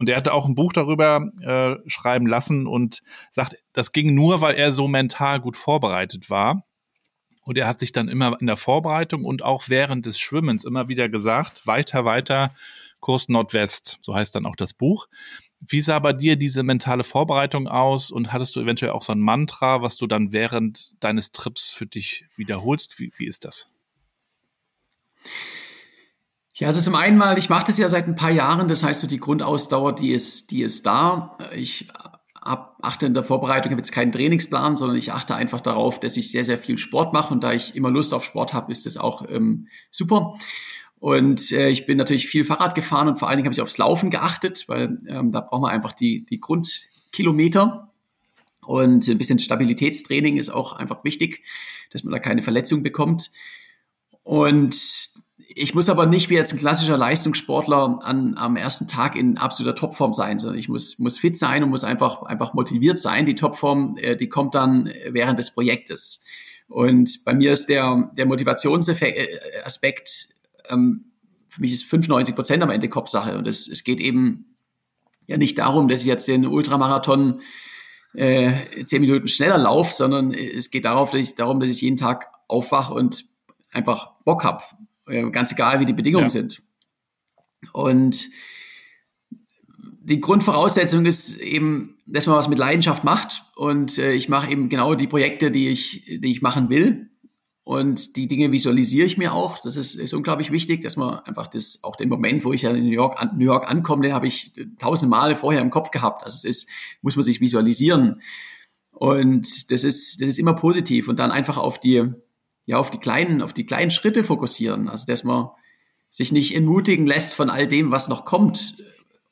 [0.00, 4.40] Und er hatte auch ein Buch darüber äh, schreiben lassen und sagt, das ging nur,
[4.40, 6.64] weil er so mental gut vorbereitet war.
[7.44, 10.88] Und er hat sich dann immer in der Vorbereitung und auch während des Schwimmens immer
[10.88, 12.54] wieder gesagt, weiter, weiter,
[13.00, 15.06] Kurs Nordwest, so heißt dann auch das Buch.
[15.60, 19.20] Wie sah bei dir diese mentale Vorbereitung aus und hattest du eventuell auch so ein
[19.20, 22.98] Mantra, was du dann während deines Trips für dich wiederholst?
[22.98, 23.68] Wie, wie ist das?
[26.60, 29.00] Ja, also zum einen mal, ich mache das ja seit ein paar Jahren, das heißt
[29.00, 31.38] so die Grundausdauer, die ist, die ist da.
[31.54, 31.88] Ich
[32.38, 36.18] hab, achte in der Vorbereitung, habe jetzt keinen Trainingsplan, sondern ich achte einfach darauf, dass
[36.18, 38.84] ich sehr, sehr viel Sport mache und da ich immer Lust auf Sport habe, ist
[38.84, 40.34] das auch ähm, super.
[40.98, 43.78] Und äh, ich bin natürlich viel Fahrrad gefahren und vor allen Dingen habe ich aufs
[43.78, 47.90] Laufen geachtet, weil ähm, da braucht man einfach die, die Grundkilometer.
[48.66, 51.42] Und ein bisschen Stabilitätstraining ist auch einfach wichtig,
[51.90, 53.30] dass man da keine Verletzung bekommt.
[54.24, 54.76] Und
[55.48, 59.76] ich muss aber nicht wie jetzt ein klassischer Leistungssportler an, am ersten Tag in absoluter
[59.76, 63.26] Topform sein, sondern ich muss, muss fit sein und muss einfach, einfach motiviert sein.
[63.26, 66.24] Die Topform, äh, die kommt dann während des Projektes.
[66.68, 71.06] Und bei mir ist der, der Motivationsaspekt, äh, ähm,
[71.48, 73.36] für mich ist 95 Prozent am Ende Kopfsache.
[73.36, 74.56] Und es, es geht eben
[75.26, 77.40] ja nicht darum, dass ich jetzt den Ultramarathon
[78.14, 78.52] äh,
[78.86, 82.26] zehn Minuten schneller laufe, sondern es geht darauf, dass ich, darum, dass ich jeden Tag
[82.48, 83.24] aufwache und
[83.72, 84.89] einfach Bock habe äh,
[85.32, 86.30] ganz egal, wie die Bedingungen ja.
[86.30, 86.62] sind.
[87.72, 88.28] Und
[90.02, 93.44] die Grundvoraussetzung ist eben, dass man was mit Leidenschaft macht.
[93.54, 97.10] Und äh, ich mache eben genau die Projekte, die ich, die ich machen will.
[97.62, 99.60] Und die Dinge visualisiere ich mir auch.
[99.60, 102.70] Das ist, ist unglaublich wichtig, dass man einfach das, auch den Moment, wo ich ja
[102.70, 105.90] in New York, an, New York ankomme, den habe ich tausend Male vorher im Kopf
[105.90, 106.24] gehabt.
[106.24, 106.68] Also es ist,
[107.02, 108.22] muss man sich visualisieren.
[108.90, 111.06] Und das ist, das ist immer positiv.
[111.06, 112.12] Und dann einfach auf die,
[112.64, 114.88] ja auf die kleinen, auf die kleinen Schritte fokussieren.
[114.88, 115.50] Also dass man
[116.08, 118.76] sich nicht entmutigen lässt von all dem, was noch kommt.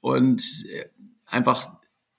[0.01, 0.87] Und äh,
[1.27, 1.73] einfach,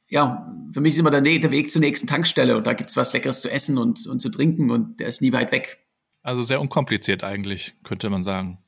[0.07, 3.13] ja, für mich ist immer der, der Weg zur nächsten Tankstelle und da gibt's was
[3.13, 5.79] Leckeres zu essen und, und zu trinken und der ist nie weit weg.
[6.21, 8.59] Also sehr unkompliziert eigentlich, könnte man sagen.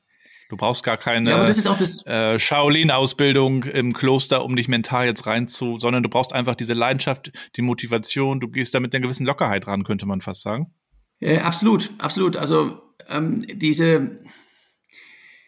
[0.48, 5.78] Du brauchst gar keine ja, äh, Shaolin-Ausbildung im Kloster, um dich mental jetzt rein zu,
[5.78, 9.66] sondern du brauchst einfach diese Leidenschaft, die Motivation, du gehst da mit einer gewissen Lockerheit
[9.66, 10.74] ran, könnte man fast sagen.
[11.22, 12.36] Äh, absolut, absolut.
[12.36, 14.18] Also ähm, diese,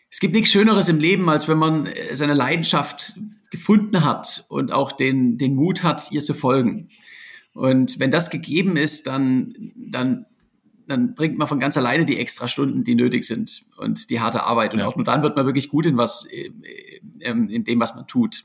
[0.08, 3.18] es gibt nichts Schöneres im Leben, als wenn man äh, seine Leidenschaft
[3.50, 6.90] gefunden hat und auch den, den Mut hat, ihr zu folgen.
[7.54, 10.26] Und wenn das gegeben ist, dann, dann,
[10.87, 14.44] dann bringt man von ganz alleine die extra Stunden, die nötig sind und die harte
[14.44, 14.74] Arbeit.
[14.74, 14.87] Und ja.
[14.87, 16.50] auch nur dann wird man wirklich gut in was, äh,
[17.18, 18.44] ähm, in dem, was man tut.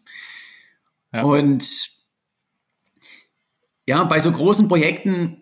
[1.14, 1.22] Ja.
[1.22, 1.92] Und
[3.88, 5.39] ja, bei so großen Projekten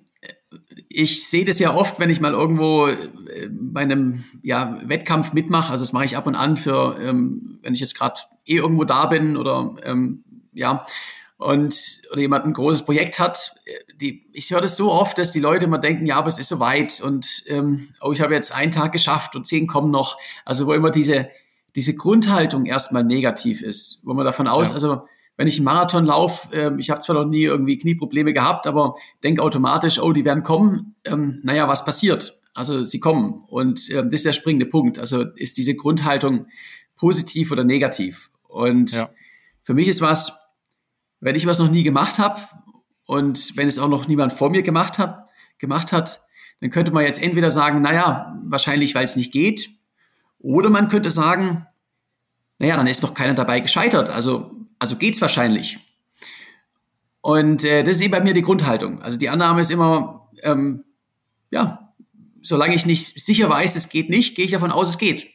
[0.89, 5.71] ich sehe das ja oft, wenn ich mal irgendwo äh, bei einem ja, Wettkampf mitmache.
[5.71, 8.83] Also das mache ich ab und an für, ähm, wenn ich jetzt gerade eh irgendwo
[8.83, 10.83] da bin oder ähm, ja
[11.37, 13.55] und oder jemand ein großes Projekt hat.
[14.01, 16.49] Die, ich höre das so oft, dass die Leute immer denken, ja, aber es ist
[16.49, 20.17] so weit und ähm, oh, ich habe jetzt einen Tag geschafft und zehn kommen noch.
[20.45, 21.29] Also wo immer diese
[21.75, 24.75] diese Grundhaltung erstmal negativ ist, wo man davon aus, ja.
[24.75, 25.03] also
[25.37, 28.95] wenn ich einen Marathon laufe, äh, ich habe zwar noch nie irgendwie Knieprobleme gehabt, aber
[29.23, 30.95] denke automatisch, oh, die werden kommen.
[31.05, 32.39] Ähm, naja, was passiert?
[32.53, 33.43] Also sie kommen.
[33.47, 34.97] Und ähm, das ist der springende Punkt.
[34.97, 36.47] Also ist diese Grundhaltung
[36.95, 38.31] positiv oder negativ?
[38.47, 39.09] Und ja.
[39.61, 40.49] für mich ist was,
[41.19, 42.41] wenn ich was noch nie gemacht habe
[43.05, 45.27] und wenn es auch noch niemand vor mir gemacht hat,
[45.59, 46.23] gemacht hat,
[46.59, 49.69] dann könnte man jetzt entweder sagen, naja, wahrscheinlich, weil es nicht geht,
[50.39, 51.67] oder man könnte sagen,
[52.57, 55.79] naja, dann ist doch keiner dabei gescheitert, also, also geht's wahrscheinlich.
[57.21, 59.01] Und äh, das ist eben bei mir die Grundhaltung.
[59.01, 60.83] Also die Annahme ist immer, ähm,
[61.51, 61.93] ja,
[62.41, 65.27] solange ich nicht sicher weiß, es geht nicht, gehe ich davon aus, es geht.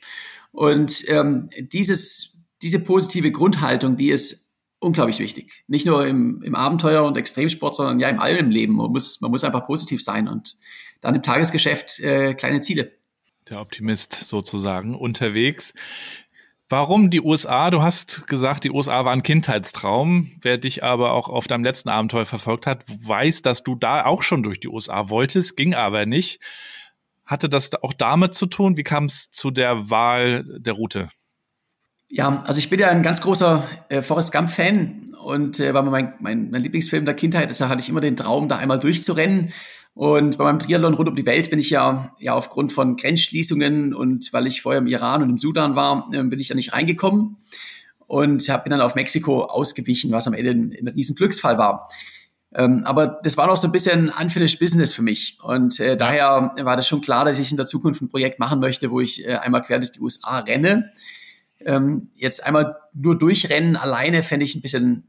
[0.53, 5.65] Und ähm, dieses, diese positive Grundhaltung, die ist unglaublich wichtig.
[5.67, 8.75] Nicht nur im, im Abenteuer und Extremsport, sondern ja im allem Leben.
[8.75, 10.57] Man muss, man muss einfach positiv sein und
[11.01, 12.93] dann im Tagesgeschäft äh, kleine Ziele.
[13.49, 15.75] Der Optimist sozusagen unterwegs.
[16.73, 17.69] Warum die USA?
[17.69, 20.31] Du hast gesagt, die USA war ein Kindheitstraum.
[20.41, 24.23] Wer dich aber auch auf deinem letzten Abenteuer verfolgt hat, weiß, dass du da auch
[24.23, 26.41] schon durch die USA wolltest, ging aber nicht.
[27.27, 28.79] Hatte das auch damit zu tun?
[28.79, 31.11] Wie kam es zu der Wahl der Route?
[32.09, 36.15] Ja, also ich bin ja ein ganz großer äh, Forrest Gump-Fan und äh, war mein,
[36.21, 37.51] mein, mein Lieblingsfilm der Kindheit.
[37.51, 39.53] Deshalb hatte ich immer den Traum, da einmal durchzurennen.
[39.95, 43.95] Und bei meinem Triathlon rund um die Welt bin ich ja, ja aufgrund von Grenzschließungen
[43.95, 46.73] und weil ich vorher im Iran und im Sudan war, äh, bin ich da nicht
[46.73, 47.37] reingekommen
[48.07, 51.89] und hab, bin dann auf Mexiko ausgewichen, was am Ende ein, ein riesen Glücksfall war.
[52.55, 55.39] Ähm, aber das war noch so ein bisschen unfinished Business für mich.
[55.43, 58.61] Und äh, daher war das schon klar, dass ich in der Zukunft ein Projekt machen
[58.61, 60.91] möchte, wo ich äh, einmal quer durch die USA renne.
[61.65, 65.05] Ähm, jetzt einmal nur durchrennen alleine fände ich ein bisschen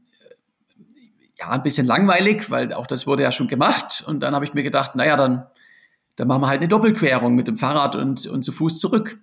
[1.44, 4.04] ja, ein bisschen langweilig, weil auch das wurde ja schon gemacht.
[4.06, 5.46] Und dann habe ich mir gedacht, naja, dann,
[6.16, 9.18] dann machen wir halt eine Doppelquerung mit dem Fahrrad und, und zu Fuß zurück.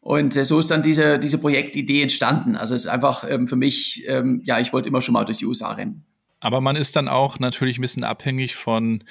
[0.00, 2.56] Und äh, so ist dann diese, diese Projektidee entstanden.
[2.56, 5.38] Also es ist einfach ähm, für mich, ähm, ja, ich wollte immer schon mal durch
[5.38, 6.04] die USA rennen.
[6.40, 9.04] Aber man ist dann auch natürlich ein bisschen abhängig von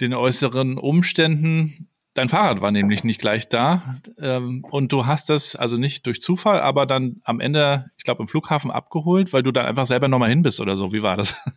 [0.00, 1.88] den äußeren Umständen.
[2.20, 6.20] Dein Fahrrad war nämlich nicht gleich da ähm, und du hast das also nicht durch
[6.20, 10.06] Zufall, aber dann am Ende, ich glaube, im Flughafen abgeholt, weil du dann einfach selber
[10.06, 10.92] nochmal hin bist oder so.
[10.92, 11.34] Wie war das?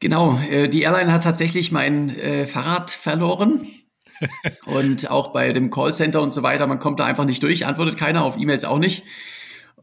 [0.00, 3.66] Genau, äh, die Airline hat tatsächlich mein äh, Fahrrad verloren.
[4.66, 7.96] und auch bei dem Callcenter und so weiter, man kommt da einfach nicht durch, antwortet
[7.96, 9.04] keiner, auf E-Mails auch nicht.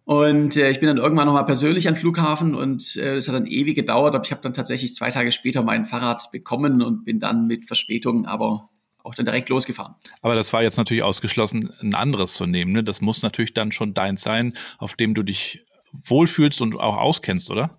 [0.04, 3.34] Und äh, ich bin dann irgendwann nochmal persönlich an den Flughafen und äh, das hat
[3.34, 7.06] dann ewig gedauert, aber ich habe dann tatsächlich zwei Tage später mein Fahrrad bekommen und
[7.06, 8.70] bin dann mit Verspätung, aber
[9.04, 9.96] auch dann direkt losgefahren.
[10.22, 12.72] Aber das war jetzt natürlich ausgeschlossen, ein anderes zu nehmen.
[12.72, 12.84] Ne?
[12.84, 17.52] Das muss natürlich dann schon deins sein, auf dem du dich wohlfühlst und auch auskennst,
[17.52, 17.78] oder?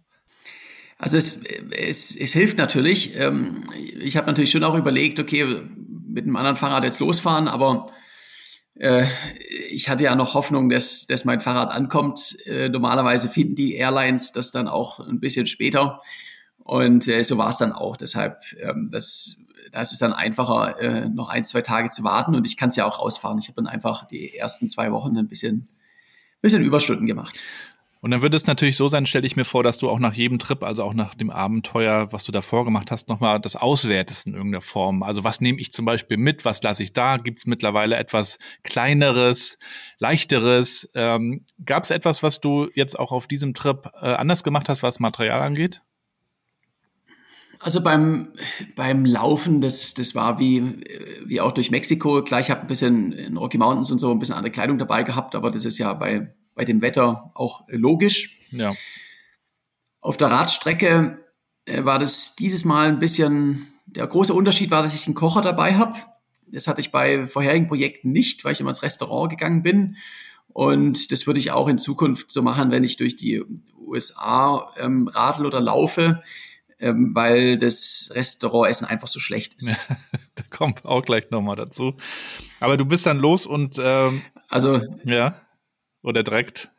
[0.99, 1.43] Also es,
[1.77, 3.17] es, es hilft natürlich.
[3.17, 3.65] Ähm,
[3.99, 5.63] ich habe natürlich schon auch überlegt, okay,
[6.07, 7.91] mit einem anderen Fahrrad jetzt losfahren, aber
[8.79, 9.07] äh,
[9.71, 12.37] ich hatte ja noch Hoffnung, dass, dass mein Fahrrad ankommt.
[12.47, 16.01] Äh, normalerweise finden die Airlines das dann auch ein bisschen später.
[16.59, 17.97] Und äh, so war es dann auch.
[17.97, 19.44] Deshalb, ähm, das
[19.75, 22.69] da ist es dann einfacher, äh, noch ein, zwei Tage zu warten und ich kann
[22.69, 23.39] es ja auch rausfahren.
[23.39, 25.69] Ich habe dann einfach die ersten zwei Wochen ein bisschen,
[26.41, 27.37] bisschen Überstunden gemacht.
[28.01, 30.13] Und dann wird es natürlich so sein, stelle ich mir vor, dass du auch nach
[30.13, 34.29] jedem Trip, also auch nach dem Abenteuer, was du davor gemacht hast, nochmal das auswertest
[34.29, 35.03] in irgendeiner Form.
[35.03, 37.17] Also was nehme ich zum Beispiel mit, was lasse ich da?
[37.17, 39.59] Gibt es mittlerweile etwas Kleineres,
[39.99, 40.89] Leichteres?
[40.95, 44.85] Ähm, Gab es etwas, was du jetzt auch auf diesem Trip äh, anders gemacht hast,
[44.85, 45.83] was Material angeht?
[47.65, 48.29] Also beim,
[48.77, 50.81] beim Laufen, das, das war wie,
[51.25, 52.23] wie auch durch Mexiko.
[52.23, 55.03] Klar, ich habe ein bisschen in Rocky Mountains und so ein bisschen andere Kleidung dabei
[55.03, 58.37] gehabt, aber das ist ja bei, bei dem Wetter auch logisch.
[58.51, 58.75] Ja.
[60.03, 61.25] Auf der Radstrecke
[61.65, 65.41] äh, war das dieses Mal ein bisschen, der große Unterschied war, dass ich einen Kocher
[65.41, 65.99] dabei habe.
[66.47, 69.97] Das hatte ich bei vorherigen Projekten nicht, weil ich immer ins Restaurant gegangen bin.
[70.49, 73.43] Und das würde ich auch in Zukunft so machen, wenn ich durch die
[73.79, 76.21] USA ähm, radel oder laufe
[76.79, 79.73] ähm, weil das Restaurantessen einfach so schlecht ist.
[80.37, 81.95] Da kommt auch gleich nochmal dazu.
[82.59, 85.37] Aber du bist dann los und ähm, also ja
[86.03, 86.71] oder direkt.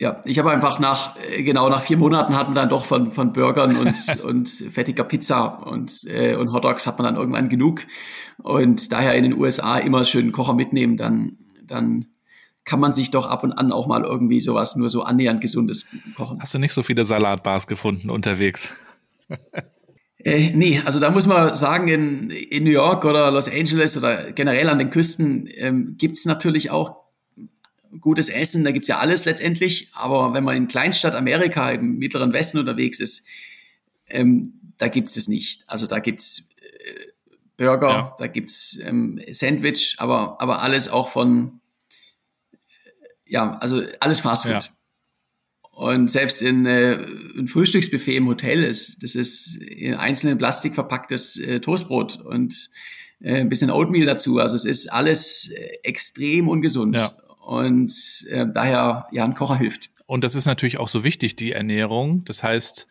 [0.00, 3.12] Ja, ich habe einfach nach äh, genau nach vier Monaten hatten wir dann doch von
[3.12, 7.82] von Burgern und und fettiger Pizza und äh, und Hotdogs hat man dann irgendwann genug
[8.42, 12.06] und daher in den USA immer schön Kocher mitnehmen, dann dann
[12.64, 15.86] kann man sich doch ab und an auch mal irgendwie sowas nur so annähernd gesundes
[16.16, 16.38] kochen.
[16.40, 18.74] Hast du nicht so viele Salatbars gefunden unterwegs?
[20.24, 24.30] Äh, nee, also da muss man sagen, in, in New York oder Los Angeles oder
[24.32, 27.02] generell an den Küsten ähm, es natürlich auch
[28.00, 31.98] gutes Essen, da gibt es ja alles letztendlich, aber wenn man in Kleinstadt Amerika im
[31.98, 33.26] Mittleren Westen unterwegs ist,
[34.06, 35.64] ähm, da es es nicht.
[35.66, 37.08] Also da gibt's äh,
[37.56, 38.16] Burger, ja.
[38.18, 41.60] da gibt's ähm, Sandwich, aber, aber alles auch von,
[43.26, 44.52] ja, also alles Fast Food.
[44.52, 44.62] Ja.
[45.82, 47.04] Und selbst in äh,
[47.36, 52.70] ein Frühstücksbuffet im Hotel ist, das ist in einzelnen Plastik verpacktes äh, Toastbrot und
[53.20, 54.38] äh, ein bisschen Oatmeal dazu.
[54.38, 56.94] Also es ist alles äh, extrem ungesund.
[56.94, 57.10] Ja.
[57.44, 57.92] und
[58.30, 59.90] äh, daher ja ein Kocher hilft.
[60.06, 62.24] Und das ist natürlich auch so wichtig, die Ernährung.
[62.26, 62.86] Das heißt,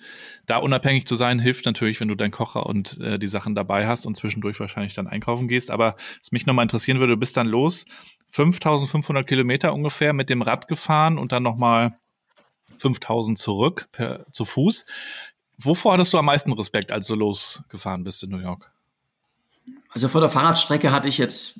[0.45, 3.87] da unabhängig zu sein, hilft natürlich, wenn du deinen Kocher und äh, die Sachen dabei
[3.87, 5.71] hast und zwischendurch wahrscheinlich dann einkaufen gehst.
[5.71, 7.85] Aber was mich nochmal interessieren würde, du bist dann los,
[8.27, 12.00] 5500 Kilometer ungefähr mit dem Rad gefahren und dann nochmal
[12.81, 14.85] 5000 zurück per, zu Fuß.
[15.57, 18.71] Wovor hattest du am meisten Respekt, als du losgefahren bist in New York?
[19.89, 21.59] Also vor der Fahrradstrecke hatte ich jetzt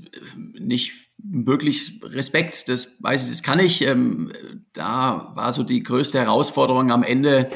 [0.54, 3.82] nicht wirklich Respekt, das weiß ich, das kann ich.
[3.82, 4.32] Ähm,
[4.74, 7.50] da war so die größte Herausforderung am Ende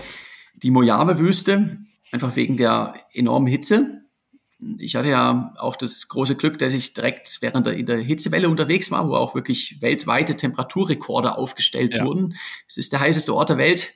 [0.53, 1.79] die Mojave-Wüste,
[2.11, 4.04] einfach wegen der enormen Hitze.
[4.77, 8.49] Ich hatte ja auch das große Glück, dass ich direkt während der, in der Hitzewelle
[8.49, 12.05] unterwegs war, wo auch wirklich weltweite Temperaturrekorde aufgestellt ja.
[12.05, 12.35] wurden.
[12.67, 13.93] Es ist der heißeste Ort der Welt.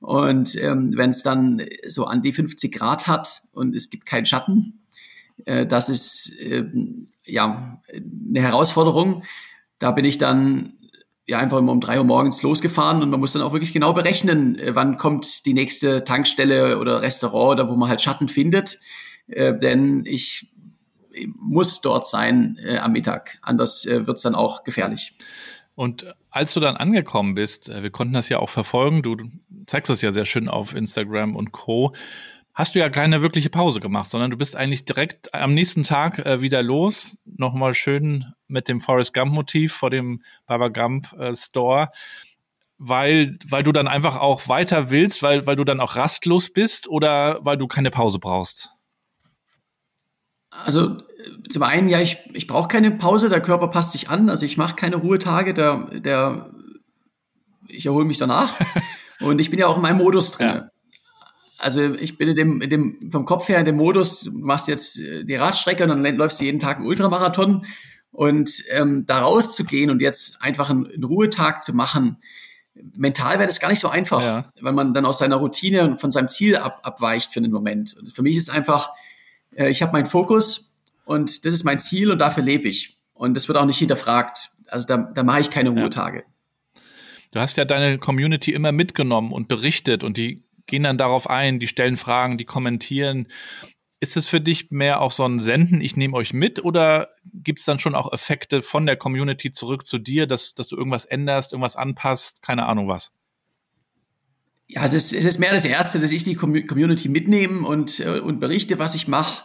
[0.00, 4.26] Und ähm, wenn es dann so an die 50 Grad hat und es gibt keinen
[4.26, 4.82] Schatten,
[5.46, 6.64] äh, das ist äh,
[7.24, 9.24] ja eine Herausforderung.
[9.78, 10.74] Da bin ich dann
[11.26, 13.92] ja einfach immer um drei Uhr morgens losgefahren und man muss dann auch wirklich genau
[13.92, 18.78] berechnen, äh, wann kommt die nächste Tankstelle oder Restaurant oder wo man halt Schatten findet.
[19.32, 20.48] Äh, denn ich
[21.36, 23.38] muss dort sein äh, am Mittag.
[23.42, 25.14] Anders äh, wird es dann auch gefährlich.
[25.74, 29.16] Und als du dann angekommen bist, äh, wir konnten das ja auch verfolgen, du
[29.66, 31.92] zeigst das ja sehr schön auf Instagram und Co
[32.54, 36.18] hast du ja keine wirkliche Pause gemacht, sondern du bist eigentlich direkt am nächsten Tag
[36.18, 37.18] äh, wieder los.
[37.24, 41.90] Nochmal schön mit dem Forrest Gump Motiv vor dem Baba Gump äh, Store.
[42.78, 46.88] Weil, weil du dann einfach auch weiter willst, weil, weil du dann auch rastlos bist
[46.88, 48.70] oder weil du keine Pause brauchst?
[50.64, 50.98] Also
[51.48, 54.56] zum einen, ja, ich, ich brauche keine Pause, der Körper passt sich an, also ich
[54.56, 56.50] mache keine Ruhetage, der, der
[57.68, 58.54] ich erhole mich danach.
[59.20, 60.48] Und ich bin ja auch in meinem Modus drin.
[60.48, 60.68] Ja.
[61.58, 64.66] Also ich bin in dem, in dem, vom Kopf her in dem Modus, du machst
[64.66, 67.64] jetzt die Radstrecke und dann läufst du jeden Tag einen Ultramarathon.
[68.10, 72.18] Und ähm, da rauszugehen und jetzt einfach einen, einen Ruhetag zu machen,
[72.74, 74.50] mental wäre das gar nicht so einfach, ja.
[74.60, 77.96] weil man dann aus seiner Routine und von seinem Ziel ab, abweicht für einen Moment.
[77.98, 78.90] Und für mich ist einfach,
[79.56, 82.96] äh, ich habe meinen Fokus und das ist mein Ziel und dafür lebe ich.
[83.14, 84.50] Und das wird auch nicht hinterfragt.
[84.68, 86.18] Also da, da mache ich keine Ruhetage.
[86.18, 86.80] Ja.
[87.32, 91.58] Du hast ja deine Community immer mitgenommen und berichtet und die gehen dann darauf ein,
[91.58, 93.26] die stellen Fragen, die kommentieren.
[94.00, 97.60] Ist es für dich mehr auch so ein Senden, ich nehme euch mit, oder gibt
[97.60, 101.04] es dann schon auch Effekte von der Community zurück zu dir, dass, dass du irgendwas
[101.04, 103.12] änderst, irgendwas anpasst, keine Ahnung was?
[104.74, 108.20] Ja, es ist, es ist mehr das Erste, dass ich die Community mitnehme und, äh,
[108.20, 109.44] und berichte, was ich mache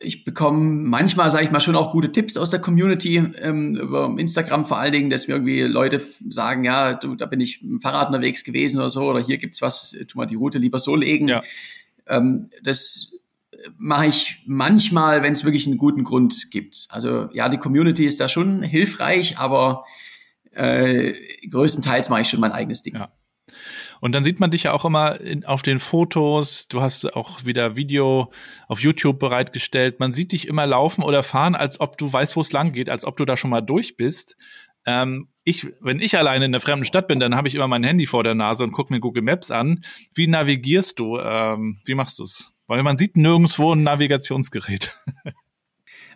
[0.00, 4.14] ich bekomme manchmal, sage ich mal, schon auch gute Tipps aus der Community, ähm, über
[4.18, 7.80] Instagram vor allen Dingen, dass mir irgendwie Leute sagen, ja, du, da bin ich dem
[7.80, 10.96] Fahrrad unterwegs gewesen oder so, oder hier gibt's was, tu mal die Route lieber so
[10.96, 11.28] legen.
[11.28, 11.42] Ja.
[12.06, 13.20] Ähm, das
[13.78, 16.86] mache ich manchmal, wenn es wirklich einen guten Grund gibt.
[16.90, 19.84] Also ja, die Community ist da schon hilfreich, aber
[20.52, 21.14] äh,
[21.48, 22.94] größtenteils mache ich schon mein eigenes Ding.
[22.94, 23.12] Ja.
[24.00, 26.68] Und dann sieht man dich ja auch immer in, auf den Fotos.
[26.68, 28.30] Du hast auch wieder Video
[28.68, 30.00] auf YouTube bereitgestellt.
[30.00, 32.88] Man sieht dich immer laufen oder fahren, als ob du weißt, wo es lang geht,
[32.88, 34.36] als ob du da schon mal durch bist.
[34.84, 37.84] Ähm, ich, wenn ich alleine in einer fremden Stadt bin, dann habe ich immer mein
[37.84, 39.84] Handy vor der Nase und gucke mir Google Maps an.
[40.14, 41.18] Wie navigierst du?
[41.18, 42.52] Ähm, wie machst du es?
[42.66, 44.92] Weil man sieht nirgendwo ein Navigationsgerät.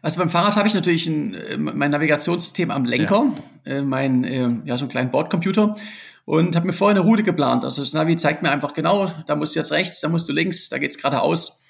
[0.03, 3.33] Also beim Fahrrad habe ich natürlich ein, äh, mein Navigationssystem am Lenker,
[3.66, 3.73] ja.
[3.73, 5.77] äh, mein äh, ja so einen kleinen Bordcomputer
[6.24, 7.64] und habe mir vorher eine Route geplant.
[7.64, 10.33] Also das Navi zeigt mir einfach genau, da musst du jetzt rechts, da musst du
[10.33, 11.61] links, da geht's geradeaus.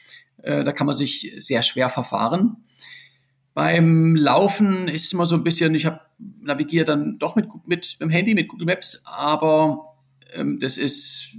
[0.42, 2.56] Äh, da kann man sich sehr schwer verfahren.
[3.54, 6.00] Beim Laufen ist es immer so ein bisschen, ich habe
[6.42, 9.96] navigiere dann doch mit, mit, mit dem Handy, mit Google Maps, aber
[10.34, 11.34] ähm, das ist,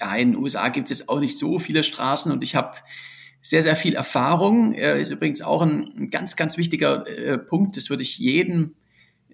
[0.00, 2.76] ja, in den USA gibt es auch nicht so viele Straßen und ich habe
[3.42, 4.72] sehr, sehr viel Erfahrung.
[4.72, 7.76] Äh, ist übrigens auch ein, ein ganz, ganz wichtiger äh, Punkt.
[7.76, 8.76] Das würde ich jedem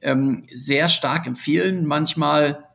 [0.01, 1.87] ähm, sehr stark empfehlen.
[1.87, 2.68] Manchmal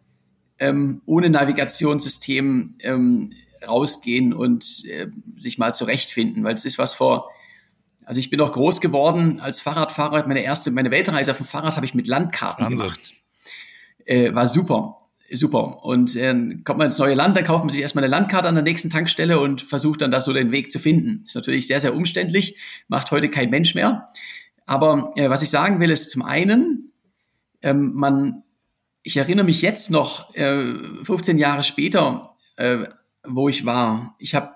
[0.63, 3.31] ähm, ohne Navigationssystem ähm,
[3.67, 7.29] rausgehen und äh, sich mal zurechtfinden, weil das ist was vor.
[8.05, 10.25] Also ich bin auch groß geworden als Fahrradfahrer.
[10.27, 12.87] Meine erste, meine Weltreise auf dem Fahrrad habe ich mit Landkarten Wahnsinn.
[12.87, 13.13] gemacht.
[14.05, 14.97] Äh, war super,
[15.31, 15.83] super.
[15.83, 16.33] Und äh,
[16.63, 18.89] kommt man ins neue Land, dann kauft man sich erstmal eine Landkarte an der nächsten
[18.89, 21.23] Tankstelle und versucht dann da so den Weg zu finden.
[21.25, 22.57] Ist natürlich sehr, sehr umständlich,
[22.87, 24.05] macht heute kein Mensch mehr.
[24.65, 26.91] Aber äh, was ich sagen will, ist zum einen,
[27.61, 28.43] ähm, man
[29.03, 30.73] ich erinnere mich jetzt noch, äh,
[31.03, 32.79] 15 Jahre später, äh,
[33.25, 34.15] wo ich war.
[34.17, 34.55] Ich habe,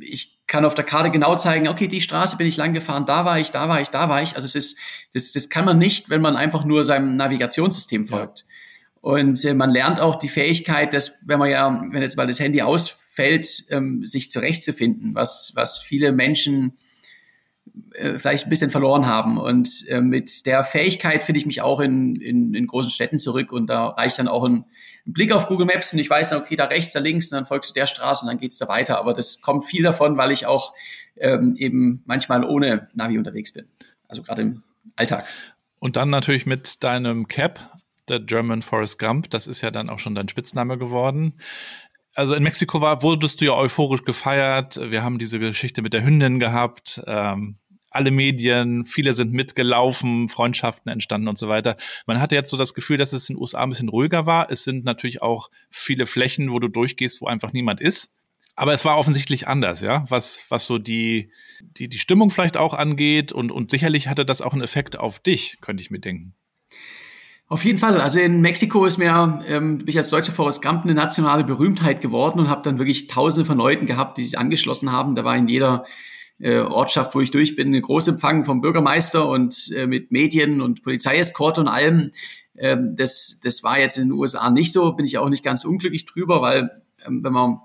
[0.00, 3.24] ich kann auf der Karte genau zeigen, okay, die Straße bin ich lang gefahren, da
[3.24, 4.36] war ich, da war ich, da war ich.
[4.36, 4.78] Also es ist,
[5.12, 8.40] das, das kann man nicht, wenn man einfach nur seinem Navigationssystem folgt.
[8.40, 8.46] Ja.
[9.00, 12.40] Und äh, man lernt auch die Fähigkeit, dass, wenn man ja, wenn jetzt mal das
[12.40, 16.78] Handy ausfällt, ähm, sich zurechtzufinden, was, was viele Menschen
[17.94, 19.38] äh, vielleicht ein bisschen verloren haben.
[19.38, 23.52] Und äh, mit der Fähigkeit finde ich mich auch in, in, in großen Städten zurück
[23.52, 24.64] und da reicht dann auch ein,
[25.06, 27.36] ein Blick auf Google Maps und ich weiß dann, okay, da rechts, da links und
[27.36, 28.98] dann folgst du der Straße und dann geht's da weiter.
[28.98, 30.74] Aber das kommt viel davon, weil ich auch
[31.16, 33.66] ähm, eben manchmal ohne Navi unterwegs bin.
[34.08, 34.62] Also gerade im
[34.96, 35.24] Alltag.
[35.78, 37.60] Und dann natürlich mit deinem Cap,
[38.08, 41.34] der German Forest Gump, das ist ja dann auch schon dein Spitzname geworden
[42.14, 44.78] also in Mexiko war, wurdest du ja euphorisch gefeiert.
[44.90, 47.02] Wir haben diese Geschichte mit der Hündin gehabt.
[47.06, 47.56] Ähm,
[47.90, 51.76] alle Medien, viele sind mitgelaufen, Freundschaften entstanden und so weiter.
[52.06, 54.50] Man hatte jetzt so das Gefühl, dass es in den USA ein bisschen ruhiger war.
[54.50, 58.12] Es sind natürlich auch viele Flächen, wo du durchgehst, wo einfach niemand ist.
[58.56, 62.72] Aber es war offensichtlich anders, ja, was, was so die, die, die Stimmung vielleicht auch
[62.72, 66.34] angeht und, und sicherlich hatte das auch einen Effekt auf dich, könnte ich mir denken.
[67.46, 68.00] Auf jeden Fall.
[68.00, 72.00] Also in Mexiko ist mir, ähm, bin ich als deutscher Forrest Gump eine nationale Berühmtheit
[72.00, 75.14] geworden und habe dann wirklich Tausende von Leuten gehabt, die sich angeschlossen haben.
[75.14, 75.84] Da war in jeder
[76.38, 80.82] äh, Ortschaft, wo ich durch bin, ein Großempfang vom Bürgermeister und äh, mit Medien und
[80.82, 82.12] Polizeieskorte und allem.
[82.56, 84.92] Ähm, das, das war jetzt in den USA nicht so.
[84.92, 86.70] Bin ich auch nicht ganz unglücklich drüber, weil
[87.06, 87.58] ähm, wenn man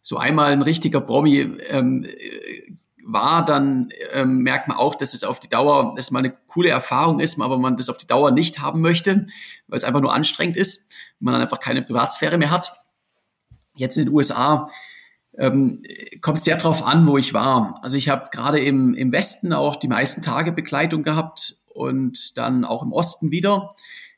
[0.00, 2.04] so einmal ein richtiger Promi ähm,
[3.04, 6.70] war, dann ähm, merkt man auch, dass es auf die Dauer, dass mal eine coole
[6.70, 9.26] Erfahrung ist, aber man das auf die Dauer nicht haben möchte,
[9.66, 12.72] weil es einfach nur anstrengend ist, man dann einfach keine Privatsphäre mehr hat.
[13.74, 14.70] Jetzt in den USA
[15.38, 15.82] ähm,
[16.20, 17.78] kommt es sehr drauf an, wo ich war.
[17.82, 22.64] Also ich habe gerade im, im Westen auch die meisten Tage Begleitung gehabt und dann
[22.64, 23.74] auch im Osten wieder.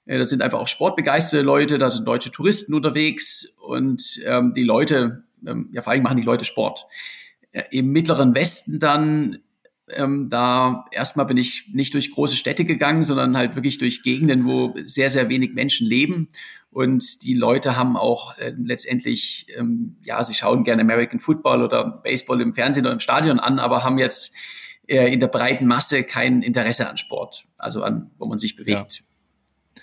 [0.07, 4.65] Äh, das sind einfach auch sportbegeisterte Leute, da sind deutsche Touristen unterwegs und ähm, die
[4.65, 6.87] Leute, ähm, ja vor allem machen die Leute Sport.
[7.71, 9.39] Im mittleren Westen dann,
[9.93, 14.45] ähm, da erstmal bin ich nicht durch große Städte gegangen, sondern halt wirklich durch Gegenden,
[14.45, 16.29] wo sehr, sehr wenig Menschen leben.
[16.71, 22.01] Und die Leute haben auch äh, letztendlich, ähm, ja, sie schauen gerne American Football oder
[22.03, 24.35] Baseball im Fernsehen oder im Stadion an, aber haben jetzt
[24.89, 29.03] äh, in der breiten Masse kein Interesse an Sport, also an, wo man sich bewegt.
[29.03, 29.83] Ja.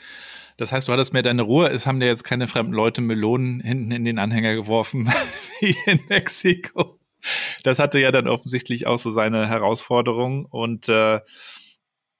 [0.57, 1.69] Das heißt, du hattest mehr deine Ruhe.
[1.69, 5.09] Es haben dir jetzt keine fremden Leute Melonen hinten in den Anhänger geworfen,
[5.59, 7.00] wie in Mexiko
[7.63, 10.45] das hatte ja dann offensichtlich auch so seine Herausforderung.
[10.45, 11.19] Und äh,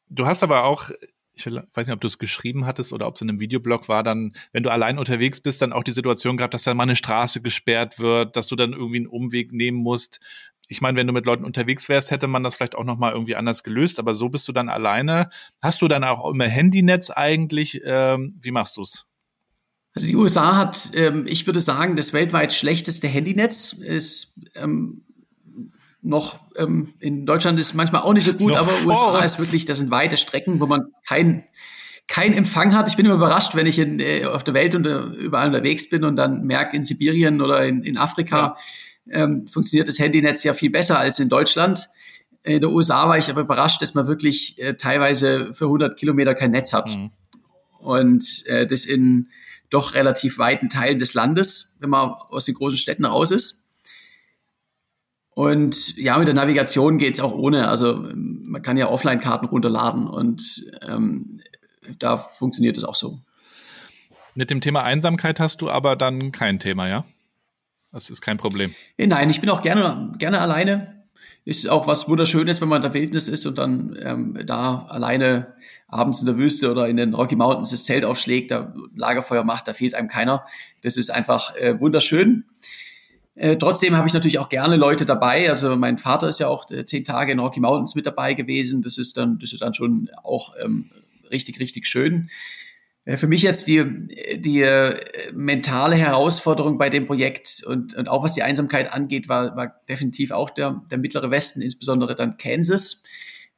[0.10, 0.90] du hast aber auch,
[1.34, 4.04] ich weiß nicht, ob du es geschrieben hattest oder ob es in einem Videoblog war,
[4.04, 6.96] dann, wenn du allein unterwegs bist, dann auch die Situation gehabt, dass dann mal eine
[6.96, 10.20] Straße gesperrt wird, dass du dann irgendwie einen Umweg nehmen musst.
[10.68, 13.36] Ich meine, wenn du mit Leuten unterwegs wärst, hätte man das vielleicht auch nochmal irgendwie
[13.36, 15.30] anders gelöst, aber so bist du dann alleine.
[15.62, 17.82] Hast du dann auch immer Handynetz eigentlich?
[17.84, 19.11] Ähm, wie machst du's?
[19.94, 23.74] Also die USA hat, ähm, ich würde sagen, das weltweit schlechteste Handynetz.
[23.74, 25.04] Ist ähm,
[26.02, 29.66] noch ähm, in Deutschland ist manchmal auch nicht so gut, noch aber USA ist wirklich,
[29.66, 31.44] das sind weite Strecken, wo man kein
[32.08, 32.90] kein Empfang hat.
[32.90, 36.04] Ich bin immer überrascht, wenn ich in, äh, auf der Welt und überall unterwegs bin
[36.04, 38.58] und dann merke, in Sibirien oder in, in Afrika
[39.06, 39.24] ja.
[39.24, 41.88] ähm, funktioniert das Handynetz ja viel besser als in Deutschland.
[42.44, 46.34] In der USA war ich aber überrascht, dass man wirklich äh, teilweise für 100 Kilometer
[46.34, 46.90] kein Netz hat.
[46.90, 47.12] Mhm.
[47.80, 49.30] Und äh, das in
[49.72, 53.68] doch relativ weiten Teilen des Landes, wenn man aus den großen Städten raus ist.
[55.34, 57.70] Und ja, mit der Navigation geht's auch ohne.
[57.70, 61.42] Also man kann ja Offline-Karten runterladen und ähm,
[61.98, 63.20] da funktioniert es auch so.
[64.36, 67.06] Mit dem Thema Einsamkeit hast du aber dann kein Thema, ja?
[67.92, 68.74] Das ist kein Problem.
[68.98, 71.01] Nein, ich bin auch gerne, gerne alleine
[71.44, 75.56] ist auch was Wunderschönes, wenn man in der Wildnis ist und dann ähm, da alleine
[75.88, 79.68] abends in der Wüste oder in den Rocky Mountains das Zelt aufschlägt, da Lagerfeuer macht,
[79.68, 80.46] da fehlt einem keiner.
[80.82, 82.46] Das ist einfach äh, wunderschön.
[83.36, 85.50] Äh, trotzdem habe ich natürlich auch gerne Leute dabei.
[85.50, 88.82] Also mein Vater ist ja auch äh, zehn Tage in Rocky Mountains mit dabei gewesen.
[88.82, 90.92] Das ist dann, das ist dann schon auch ähm,
[91.32, 92.30] richtig, richtig schön.
[93.06, 93.84] Äh, für mich jetzt die,
[94.38, 94.96] die äh,
[95.34, 100.32] mentale Herausforderung bei dem Projekt und, und auch was die Einsamkeit angeht, war, war definitiv
[100.32, 103.04] auch der, der mittlere Westen, insbesondere dann Kansas.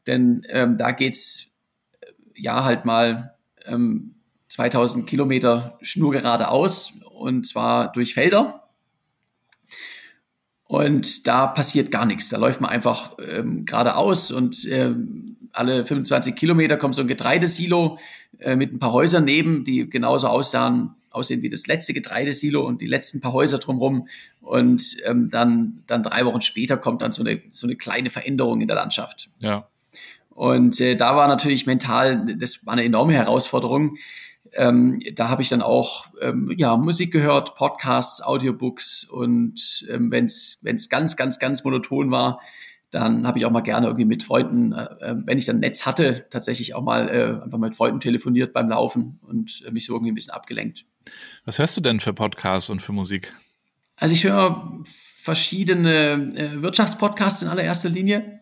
[0.08, 1.58] Denn ähm, da geht's
[2.02, 3.36] äh, ja halt mal
[3.66, 4.16] ähm,
[4.50, 8.60] 2000 Kilometer schnurgeradeaus und zwar durch Felder.
[10.66, 12.30] Und da passiert gar nichts.
[12.30, 18.00] Da läuft man einfach ähm, geradeaus und ähm, alle 25 Kilometer kommt so ein Getreidesilo
[18.44, 22.82] äh, mit ein paar Häusern neben, die genauso aussahen, aussehen wie das letzte Getreidesilo und
[22.82, 24.08] die letzten paar Häuser drumherum.
[24.41, 28.62] Und ähm, dann, dann drei Wochen später kommt dann so eine, so eine kleine Veränderung
[28.62, 29.30] in der Landschaft.
[29.39, 29.68] Ja.
[30.30, 33.98] Und äh, da war natürlich mental, das war eine enorme Herausforderung.
[34.54, 40.26] Ähm, da habe ich dann auch ähm, ja, Musik gehört, Podcasts, Audiobooks und ähm, wenn
[40.26, 42.39] es ganz, ganz, ganz monoton war,
[42.94, 45.86] dann habe ich auch mal gerne irgendwie mit Freunden, äh, äh, wenn ich dann Netz
[45.86, 49.94] hatte, tatsächlich auch mal äh, einfach mit Freunden telefoniert beim Laufen und äh, mich so
[49.94, 50.86] irgendwie ein bisschen abgelenkt.
[51.44, 53.34] Was hörst du denn für Podcasts und für Musik?
[53.96, 58.41] Also ich höre verschiedene äh, Wirtschaftspodcasts in allererster Linie.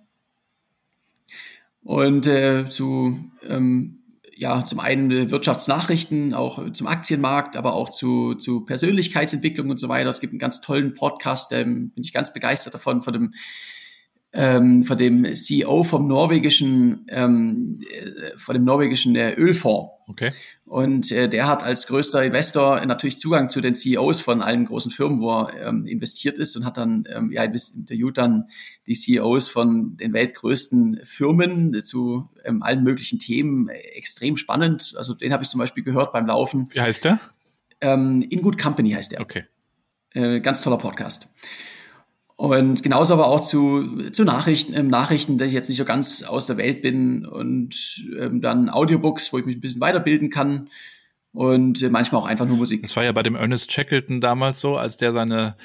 [1.84, 3.99] und äh, zu ähm,
[4.36, 10.10] ja, zum einen Wirtschaftsnachrichten, auch zum Aktienmarkt, aber auch zu, zu Persönlichkeitsentwicklung und so weiter.
[10.10, 13.34] Es gibt einen ganz tollen Podcast, ähm, bin ich ganz begeistert davon, von dem
[14.34, 19.91] ähm, von dem CEO vom norwegischen, ähm, äh, von dem norwegischen äh, Ölfonds.
[20.07, 20.32] Okay.
[20.65, 24.91] Und äh, der hat als größter Investor natürlich Zugang zu den CEOs von allen großen
[24.91, 28.47] Firmen, wo er ähm, investiert ist und hat dann ähm, ja, interviewt dann
[28.88, 33.67] die CEOs von den weltgrößten Firmen zu ähm, allen möglichen Themen.
[33.67, 34.93] Extrem spannend.
[34.97, 36.69] Also den habe ich zum Beispiel gehört beim Laufen.
[36.71, 37.19] Wie heißt der?
[37.82, 39.21] Ähm, In Good Company heißt der.
[39.21, 39.43] Okay.
[40.13, 41.27] Äh, ganz toller Podcast.
[42.42, 46.24] Und genauso aber auch zu, zu Nachrichten, ähm, Nachrichten, dass ich jetzt nicht so ganz
[46.24, 50.68] aus der Welt bin und ähm, dann Audiobooks, wo ich mich ein bisschen weiterbilden kann
[51.34, 52.82] und äh, manchmal auch einfach nur Musik.
[52.82, 55.56] Das war ja bei dem Ernest Shackleton damals so, als der seine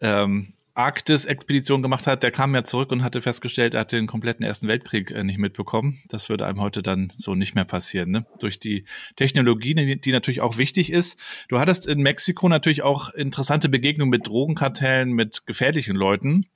[0.00, 4.44] ähm, Arktis-Expedition gemacht hat, der kam ja zurück und hatte festgestellt, er hatte den kompletten
[4.44, 6.00] Ersten Weltkrieg äh, nicht mitbekommen.
[6.08, 8.26] Das würde einem heute dann so nicht mehr passieren, ne?
[8.38, 8.84] Durch die
[9.16, 11.18] Technologie, die natürlich auch wichtig ist.
[11.48, 16.46] Du hattest in Mexiko natürlich auch interessante Begegnungen mit Drogenkartellen, mit gefährlichen Leuten.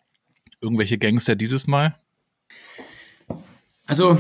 [0.61, 1.97] Irgendwelche Gangster dieses Mal?
[3.85, 4.19] Also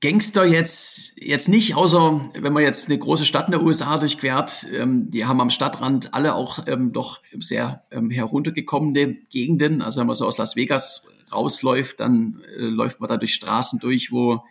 [0.00, 4.68] Gangster jetzt, jetzt nicht, außer wenn man jetzt eine große Stadt in der USA durchquert,
[4.72, 9.82] ähm, die haben am Stadtrand alle auch ähm, doch sehr ähm, heruntergekommene Gegenden.
[9.82, 13.80] Also wenn man so aus Las Vegas rausläuft, dann äh, läuft man da durch Straßen
[13.80, 14.44] durch, wo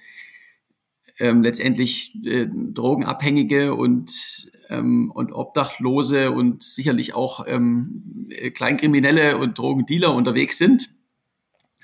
[1.18, 10.14] ähm, letztendlich äh, Drogenabhängige und, ähm, und Obdachlose und sicherlich auch ähm, Kleinkriminelle und Drogendealer
[10.14, 10.89] unterwegs sind.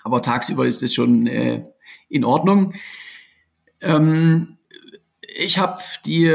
[0.04, 1.64] Aber tagsüber ist es schon äh,
[2.10, 2.74] in Ordnung.
[3.84, 4.58] Ähm,
[5.36, 6.30] ich habe die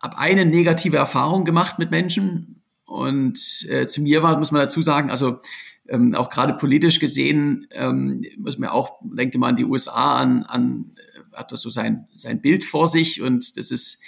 [0.00, 4.80] ab eine negative Erfahrung gemacht mit Menschen und äh, zu mir war, muss man dazu
[4.80, 5.40] sagen, also
[5.88, 10.44] ähm, auch gerade politisch gesehen, ähm, muss man auch, denkt man an die USA, an,
[10.44, 10.92] an
[11.32, 14.02] hat das so sein, sein Bild vor sich und das ist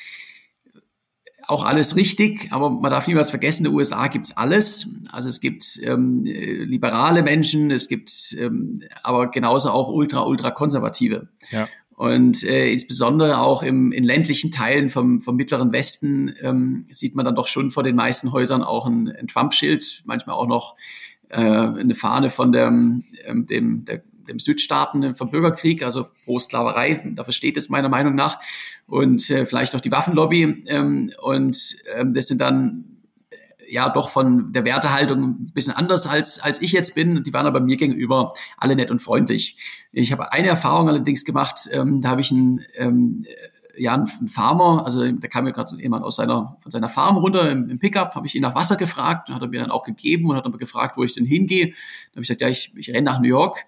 [1.46, 5.00] auch alles richtig, aber man darf niemals vergessen, in den USA gibt's alles.
[5.10, 11.28] Also es gibt ähm, liberale Menschen, es gibt ähm, aber genauso auch ultra, ultra konservative.
[11.50, 11.68] Ja.
[12.00, 17.26] Und äh, insbesondere auch im, in ländlichen Teilen vom, vom mittleren Westen ähm, sieht man
[17.26, 20.76] dann doch schon vor den meisten Häusern auch ein, ein Trump-Schild, manchmal auch noch
[21.28, 27.02] äh, eine Fahne von dem, ähm, dem, der, dem Südstaaten vom Bürgerkrieg, also pro Sklaverei,
[27.16, 28.40] dafür steht es meiner Meinung nach,
[28.86, 30.64] und äh, vielleicht auch die Waffenlobby.
[30.68, 32.89] Ähm, und ähm, das sind dann
[33.70, 37.22] ja doch von der Wertehaltung ein bisschen anders als, als ich jetzt bin.
[37.22, 39.56] Die waren aber mir gegenüber alle nett und freundlich.
[39.92, 43.24] Ich habe eine Erfahrung allerdings gemacht, ähm, da habe ich einen, ähm,
[43.76, 47.50] ja, einen Farmer, also da kam mir gerade jemand aus seiner, von seiner Farm runter
[47.50, 50.28] im, im Pickup, habe ich ihn nach Wasser gefragt, hat er mir dann auch gegeben
[50.28, 51.66] und hat dann gefragt, wo ich denn hingehe.
[51.66, 51.74] Dann
[52.16, 53.64] habe ich gesagt, ja, ich, ich renne nach New York.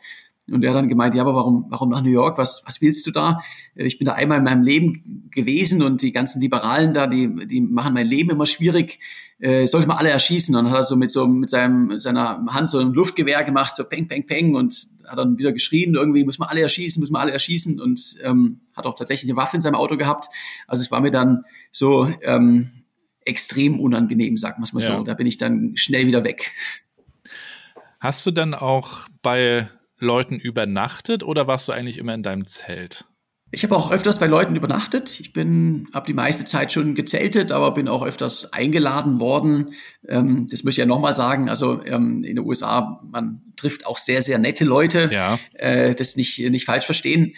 [0.51, 2.37] Und er hat dann gemeint, ja, aber warum, warum nach New York?
[2.37, 3.41] Was, was willst du da?
[3.77, 7.61] Ich bin da einmal in meinem Leben gewesen und die ganzen Liberalen da, die, die
[7.61, 8.99] machen mein Leben immer schwierig.
[9.39, 10.55] Äh, sollte man alle erschießen.
[10.55, 13.75] Und dann hat er so mit so, mit seinem, seiner Hand so ein Luftgewehr gemacht,
[13.77, 17.11] so peng, peng, peng und hat dann wieder geschrien, irgendwie muss man alle erschießen, muss
[17.11, 20.29] man alle erschießen und ähm, hat auch tatsächlich eine Waffe in seinem Auto gehabt.
[20.67, 22.71] Also es war mir dann so ähm,
[23.25, 24.97] extrem unangenehm, sagen wir es mal ja.
[24.97, 25.05] so.
[25.05, 26.53] Da bin ich dann schnell wieder weg.
[28.01, 29.69] Hast du dann auch bei
[30.03, 33.05] Leuten übernachtet oder warst du eigentlich immer in deinem Zelt?
[33.55, 35.21] Ich habe auch öfters bei Leuten übernachtet.
[35.21, 39.75] Ich bin, habe die meiste Zeit schon gezeltet, aber bin auch öfters eingeladen worden.
[40.09, 41.51] Ähm, das möchte ich ja nochmal sagen.
[41.51, 45.11] Also ähm, in den USA, man trifft auch sehr, sehr nette Leute.
[45.13, 45.39] Ja.
[45.53, 47.35] Äh, das nicht, nicht falsch verstehen.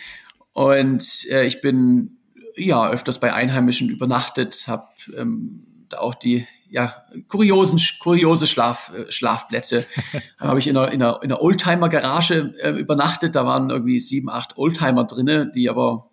[0.53, 2.19] Und äh, ich bin
[2.55, 4.87] ja öfters bei Einheimischen übernachtet, habe
[5.17, 6.93] ähm, da auch die ja,
[7.29, 9.87] kuriosen, kuriose Schlaf, äh, Schlafplätze.
[10.41, 13.37] da habe ich in einer, in einer, in einer Oldtimer-Garage äh, übernachtet.
[13.37, 16.11] Da waren irgendwie sieben, acht Oldtimer drinne, die aber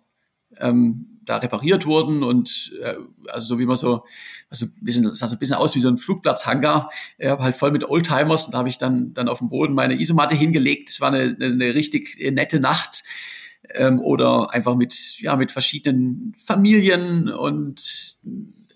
[0.58, 2.94] ähm, da repariert wurden und äh,
[3.28, 4.04] also so wie man so,
[4.50, 7.56] also ein bisschen, das sah so ein bisschen aus wie so ein Flugplatzhangar, äh, halt
[7.56, 10.90] voll mit Oldtimers und da habe ich dann, dann auf dem Boden meine Isomatte hingelegt.
[10.90, 13.02] Es war eine, eine, eine richtig nette Nacht
[13.70, 18.20] ähm, oder einfach mit, ja, mit verschiedenen Familien und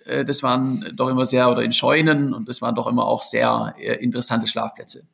[0.06, 3.22] äh, das waren doch immer sehr, oder in Scheunen und das waren doch immer auch
[3.22, 5.06] sehr äh, interessante Schlafplätze.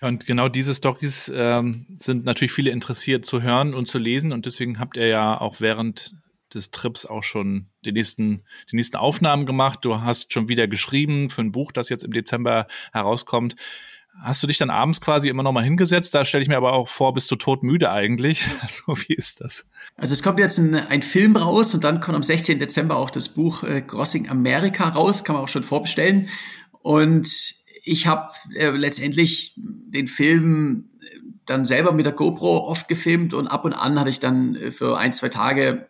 [0.00, 4.46] Und genau diese Stories ähm, sind natürlich viele interessiert zu hören und zu lesen und
[4.46, 6.14] deswegen habt ihr ja auch während
[6.54, 9.80] des Trips auch schon die nächsten, die nächsten Aufnahmen gemacht.
[9.82, 13.56] Du hast schon wieder geschrieben für ein Buch, das jetzt im Dezember herauskommt.
[14.22, 16.14] Hast du dich dann abends quasi immer noch mal hingesetzt?
[16.14, 18.44] Da stelle ich mir aber auch vor, bist du todmüde eigentlich.
[18.62, 19.64] Also wie ist das?
[19.96, 22.58] Also es kommt jetzt ein, ein, Film raus und dann kommt am 16.
[22.58, 26.28] Dezember auch das Buch äh, Crossing America raus, kann man auch schon vorbestellen.
[26.82, 30.88] Und ich habe äh, letztendlich den Film
[31.46, 34.70] dann selber mit der GoPro oft gefilmt und ab und an hatte ich dann äh,
[34.70, 35.89] für ein, zwei Tage äh,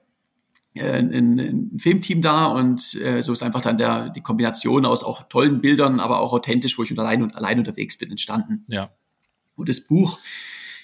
[0.79, 5.29] ein, ein Filmteam da und äh, so ist einfach dann der, die Kombination aus auch
[5.29, 8.65] tollen Bildern, aber auch authentisch, wo ich allein und allein unterwegs bin, entstanden.
[8.69, 8.91] Ja.
[9.57, 10.19] Und das Buch,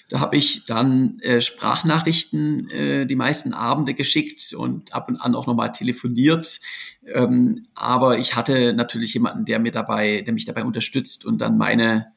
[0.09, 5.35] da habe ich dann äh, Sprachnachrichten äh, die meisten Abende geschickt und ab und an
[5.35, 6.59] auch nochmal telefoniert.
[7.05, 11.57] Ähm, aber ich hatte natürlich jemanden, der mir dabei, der mich dabei unterstützt und dann
[11.57, 12.07] meine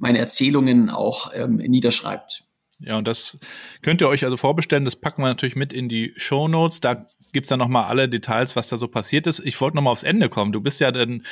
[0.00, 2.44] meine Erzählungen auch ähm, niederschreibt.
[2.80, 3.38] Ja, und das
[3.82, 4.84] könnt ihr euch also vorbestellen.
[4.84, 6.80] Das packen wir natürlich mit in die Show Notes.
[6.80, 9.40] Da gibt's dann nochmal alle Details, was da so passiert ist.
[9.40, 10.52] Ich wollte nochmal aufs Ende kommen.
[10.52, 11.24] Du bist ja dann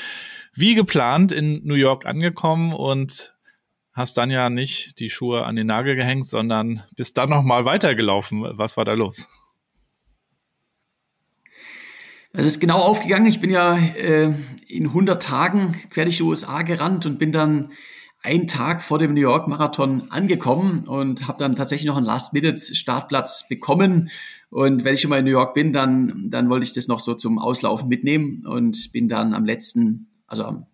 [0.55, 3.35] wie geplant in New York angekommen und
[3.93, 8.45] hast dann ja nicht die Schuhe an den Nagel gehängt, sondern bist dann nochmal weitergelaufen.
[8.57, 9.27] Was war da los?
[12.33, 13.27] Es ist genau aufgegangen.
[13.27, 14.33] Ich bin ja äh,
[14.69, 17.73] in 100 Tagen quer durch die USA gerannt und bin dann
[18.29, 23.49] einen Tag vor dem New York Marathon angekommen und habe dann tatsächlich noch einen Last-Minute-Startplatz
[23.49, 24.11] bekommen.
[24.51, 27.01] Und wenn ich schon mal in New York bin, dann, dann wollte ich das noch
[27.01, 30.67] so zum Auslaufen mitnehmen und bin dann am letzten, also am,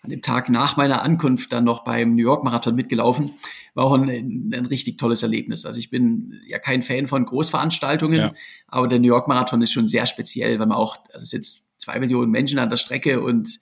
[0.00, 3.32] an dem Tag nach meiner Ankunft dann noch beim New York Marathon mitgelaufen.
[3.74, 5.66] War auch ein, ein richtig tolles Erlebnis.
[5.66, 8.34] Also ich bin ja kein Fan von Großveranstaltungen, ja.
[8.66, 11.66] aber der New York Marathon ist schon sehr speziell, weil man auch, also es jetzt
[11.76, 13.60] zwei Millionen Menschen an der Strecke und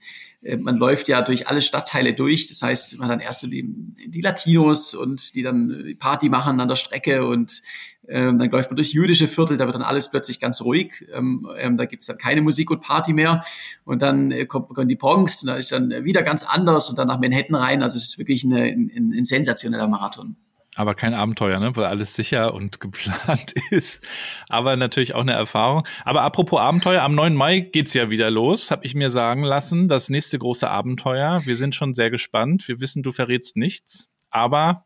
[0.59, 2.49] man läuft ja durch alle Stadtteile durch.
[2.49, 7.27] Das heißt, man dann erst die, Latinos und die dann Party machen an der Strecke
[7.27, 7.63] und
[8.09, 11.07] ähm, dann läuft man durch jüdische Viertel, da wird dann alles plötzlich ganz ruhig.
[11.13, 13.45] Ähm, ähm, da gibt's dann keine Musik und Party mehr.
[13.85, 16.99] Und dann äh, kommt man die Bronx, und da ist dann wieder ganz anders und
[16.99, 17.83] dann nach Manhattan rein.
[17.83, 20.37] Also es ist wirklich eine, ein, ein sensationeller Marathon
[20.77, 21.75] aber kein Abenteuer, ne?
[21.75, 24.03] weil alles sicher und geplant ist.
[24.49, 25.87] Aber natürlich auch eine Erfahrung.
[26.05, 27.35] Aber apropos Abenteuer, am 9.
[27.35, 29.89] Mai geht's ja wieder los, habe ich mir sagen lassen.
[29.89, 31.43] Das nächste große Abenteuer.
[31.45, 32.69] Wir sind schon sehr gespannt.
[32.69, 34.09] Wir wissen, du verrätst nichts.
[34.31, 34.85] Aber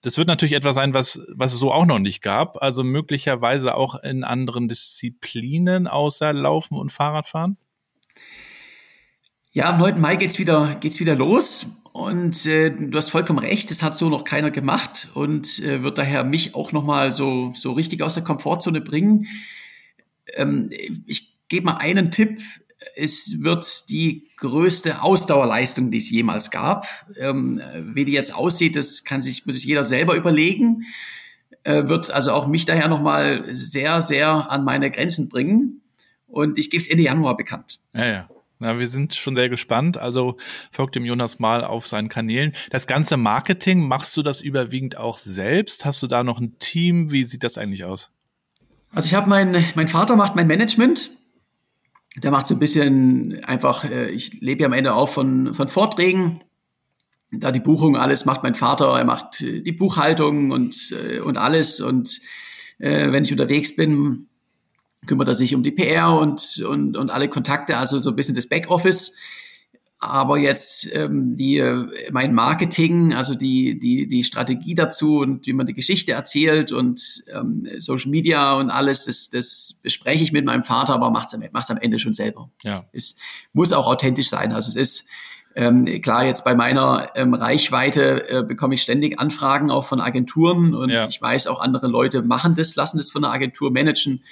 [0.00, 2.62] das wird natürlich etwas sein, was, was es so auch noch nicht gab.
[2.62, 7.58] Also möglicherweise auch in anderen Disziplinen außer Laufen und Fahrradfahren.
[9.52, 10.00] Ja, am 9.
[10.00, 11.82] Mai geht's wieder, geht's wieder los.
[11.96, 15.96] Und äh, du hast vollkommen recht, das hat so noch keiner gemacht und äh, wird
[15.96, 19.28] daher mich auch nochmal so, so richtig aus der Komfortzone bringen.
[20.34, 20.68] Ähm,
[21.06, 22.42] ich gebe mal einen Tipp.
[22.96, 26.86] Es wird die größte Ausdauerleistung, die es jemals gab.
[27.18, 27.62] Ähm,
[27.94, 30.84] wie die jetzt aussieht, das kann sich, muss sich jeder selber überlegen.
[31.62, 35.80] Äh, wird also auch mich daher nochmal sehr, sehr an meine Grenzen bringen.
[36.26, 37.80] Und ich gebe es Ende Januar bekannt.
[37.94, 38.28] Ja, ja.
[38.58, 39.98] Na, wir sind schon sehr gespannt.
[39.98, 40.38] Also
[40.72, 42.52] folgt dem Jonas mal auf seinen Kanälen.
[42.70, 45.84] Das ganze Marketing, machst du das überwiegend auch selbst?
[45.84, 47.10] Hast du da noch ein Team?
[47.10, 48.10] Wie sieht das eigentlich aus?
[48.92, 51.10] Also ich habe mein, mein Vater macht mein Management.
[52.16, 55.68] Der macht so ein bisschen einfach, äh, ich lebe ja am Ende auch von, von
[55.68, 56.40] Vorträgen.
[57.30, 58.86] Da die Buchung, alles macht mein Vater.
[58.96, 61.82] Er macht äh, die Buchhaltung und, äh, und alles.
[61.82, 62.22] Und
[62.78, 64.28] äh, wenn ich unterwegs bin,
[65.06, 68.34] kümmert er sich um die PR und, und, und alle Kontakte, also so ein bisschen
[68.34, 69.16] das Backoffice.
[69.98, 71.62] Aber jetzt ähm, die,
[72.12, 77.24] mein Marketing, also die, die, die Strategie dazu und wie man die Geschichte erzählt und
[77.32, 81.42] ähm, Social Media und alles, das, das bespreche ich mit meinem Vater, aber macht's am,
[81.50, 82.50] macht's am Ende schon selber.
[82.62, 82.84] Ja.
[82.92, 83.18] Es
[83.54, 84.52] muss auch authentisch sein.
[84.52, 85.08] Also es ist
[85.56, 90.74] ähm, klar, jetzt bei meiner ähm, Reichweite äh, bekomme ich ständig Anfragen auch von Agenturen
[90.74, 91.08] und ja.
[91.08, 94.22] ich weiß auch andere Leute machen das, lassen das von einer Agentur managen.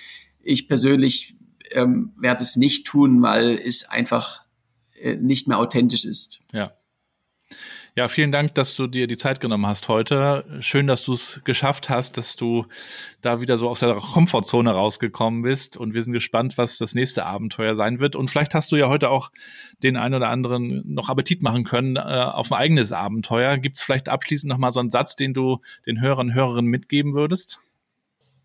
[0.45, 1.37] Ich persönlich
[1.73, 4.43] ähm, werde es nicht tun, weil es einfach
[5.01, 6.41] äh, nicht mehr authentisch ist.
[6.53, 6.73] Ja.
[7.97, 10.45] Ja, vielen Dank, dass du dir die Zeit genommen hast heute.
[10.59, 12.67] Schön, dass du es geschafft hast, dass du
[13.21, 15.77] da wieder so aus der Komfortzone rausgekommen bist.
[15.77, 18.17] Und wir sind gespannt, was das nächste Abenteuer sein wird.
[18.17, 19.31] Und vielleicht hast du ja heute auch
[19.85, 23.59] den einen oder anderen noch Appetit machen können äh, auf ein eigenes Abenteuer.
[23.59, 26.69] Gibt es vielleicht abschließend noch mal so einen Satz, den du den Hörern und Hörerinnen
[26.69, 27.61] mitgeben würdest?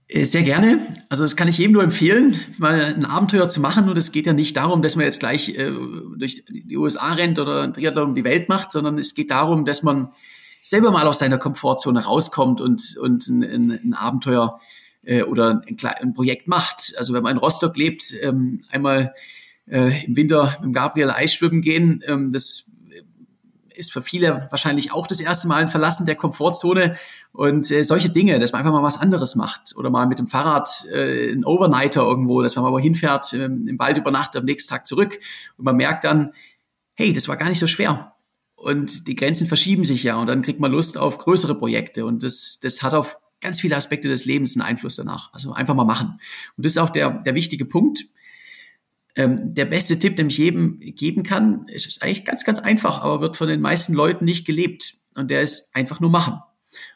[0.10, 0.80] Äh, sehr gerne.
[1.08, 3.86] Also das kann ich jedem nur empfehlen, mal ein Abenteuer zu machen.
[3.86, 5.72] Nur das geht ja nicht darum, dass man jetzt gleich äh,
[6.18, 9.66] durch die USA rennt oder ein Triathlon um die Welt macht, sondern es geht darum,
[9.66, 10.10] dass man
[10.64, 14.60] selber mal aus seiner Komfortzone rauskommt und, und ein, ein, ein Abenteuer
[15.04, 16.94] äh, oder ein, ein, Projekt macht.
[16.98, 19.14] Also wenn man in Rostock lebt, ähm, einmal
[19.68, 22.69] äh, im Winter mit Gabriel Eisschwimmen gehen, ähm, das
[23.80, 26.98] ist für viele wahrscheinlich auch das erste Mal ein Verlassen der Komfortzone
[27.32, 30.28] und äh, solche Dinge, dass man einfach mal was anderes macht oder mal mit dem
[30.28, 34.46] Fahrrad äh, ein Overnighter irgendwo, dass man mal wohin fährt, äh, im Wald übernachtet, am
[34.46, 35.20] nächsten Tag zurück
[35.58, 36.34] und man merkt dann,
[36.96, 38.14] hey, das war gar nicht so schwer.
[38.56, 42.24] Und die Grenzen verschieben sich ja und dann kriegt man Lust auf größere Projekte und
[42.24, 45.34] das, das hat auf ganz viele Aspekte des Lebens einen Einfluss danach.
[45.34, 46.20] Also einfach mal machen.
[46.58, 48.06] Und das ist auch der, der wichtige Punkt.
[49.16, 53.22] Ähm, der beste Tipp, den ich jedem geben kann, ist eigentlich ganz, ganz einfach, aber
[53.22, 54.96] wird von den meisten Leuten nicht gelebt.
[55.16, 56.40] Und der ist einfach nur machen.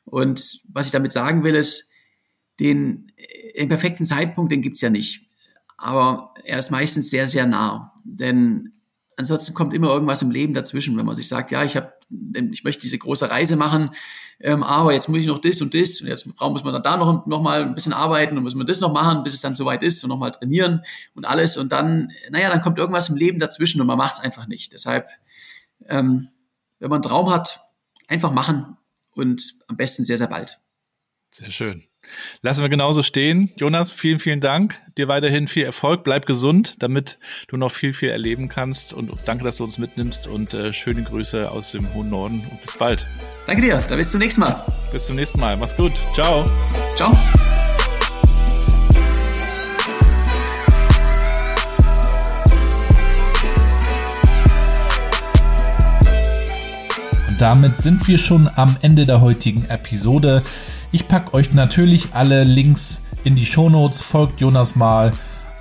[0.05, 1.91] Und was ich damit sagen will, ist,
[2.59, 3.11] den,
[3.57, 5.28] den perfekten Zeitpunkt, den gibt's ja nicht.
[5.78, 7.93] Aber er ist meistens sehr, sehr nah.
[8.05, 8.74] Denn
[9.18, 11.93] ansonsten kommt immer irgendwas im Leben dazwischen, wenn man sich sagt, ja, ich habe,
[12.51, 13.91] ich möchte diese große Reise machen,
[14.39, 16.97] ähm, aber jetzt muss ich noch das und das und jetzt muss man dann da
[16.97, 19.55] noch, noch mal ein bisschen arbeiten und muss man das noch machen, bis es dann
[19.55, 20.84] soweit ist und noch mal trainieren
[21.16, 24.20] und alles und dann, naja, dann kommt irgendwas im Leben dazwischen und man macht es
[24.20, 24.74] einfach nicht.
[24.74, 25.09] Deshalb,
[25.88, 26.28] ähm,
[26.80, 27.61] wenn man einen Traum hat,
[28.07, 28.78] einfach machen
[29.11, 30.59] und am besten sehr, sehr bald.
[31.30, 31.84] Sehr schön.
[32.41, 33.51] Lassen wir genauso stehen.
[33.56, 34.80] Jonas, vielen, vielen Dank.
[34.97, 36.04] Dir weiterhin viel Erfolg.
[36.04, 38.93] Bleib gesund, damit du noch viel, viel erleben kannst.
[38.93, 40.28] Und danke, dass du uns mitnimmst.
[40.28, 42.43] Und äh, schöne Grüße aus dem hohen Norden.
[42.49, 43.06] Und bis bald.
[43.47, 43.78] Danke dir.
[43.88, 44.66] Dann bis zum nächsten Mal.
[44.91, 45.58] Bis zum nächsten Mal.
[45.60, 45.93] Mach's gut.
[46.14, 46.45] Ciao.
[46.95, 47.12] Ciao.
[57.28, 60.43] Und damit sind wir schon am Ende der heutigen Episode.
[60.94, 64.02] Ich packe euch natürlich alle Links in die Shownotes.
[64.02, 65.12] Folgt Jonas mal.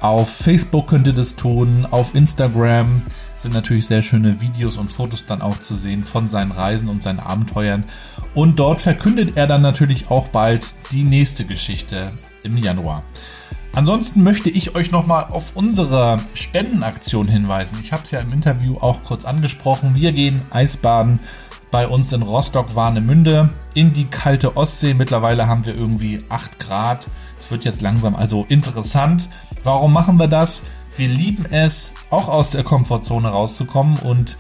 [0.03, 1.87] Auf Facebook könnt ihr das tun.
[1.91, 3.01] Auf Instagram
[3.39, 7.03] sind natürlich sehr schöne Videos und Fotos dann auch zu sehen von seinen Reisen und
[7.03, 7.85] seinen Abenteuern.
[8.35, 12.13] Und dort verkündet er dann natürlich auch bald die nächste Geschichte
[12.43, 13.03] im Januar.
[13.73, 17.79] Ansonsten möchte ich euch nochmal auf unsere Spendenaktion hinweisen.
[17.83, 19.95] Ich habe es ja im Interview auch kurz angesprochen.
[19.95, 21.21] Wir gehen Eisbaden
[21.73, 24.95] bei uns in Rostock-Warnemünde in die kalte Ostsee.
[24.95, 27.07] Mittlerweile haben wir irgendwie 8 Grad.
[27.39, 29.31] Es wird jetzt langsam also interessant.
[29.65, 30.65] Warum machen wir das?
[30.97, 34.37] Wir lieben es, auch aus der Komfortzone rauszukommen und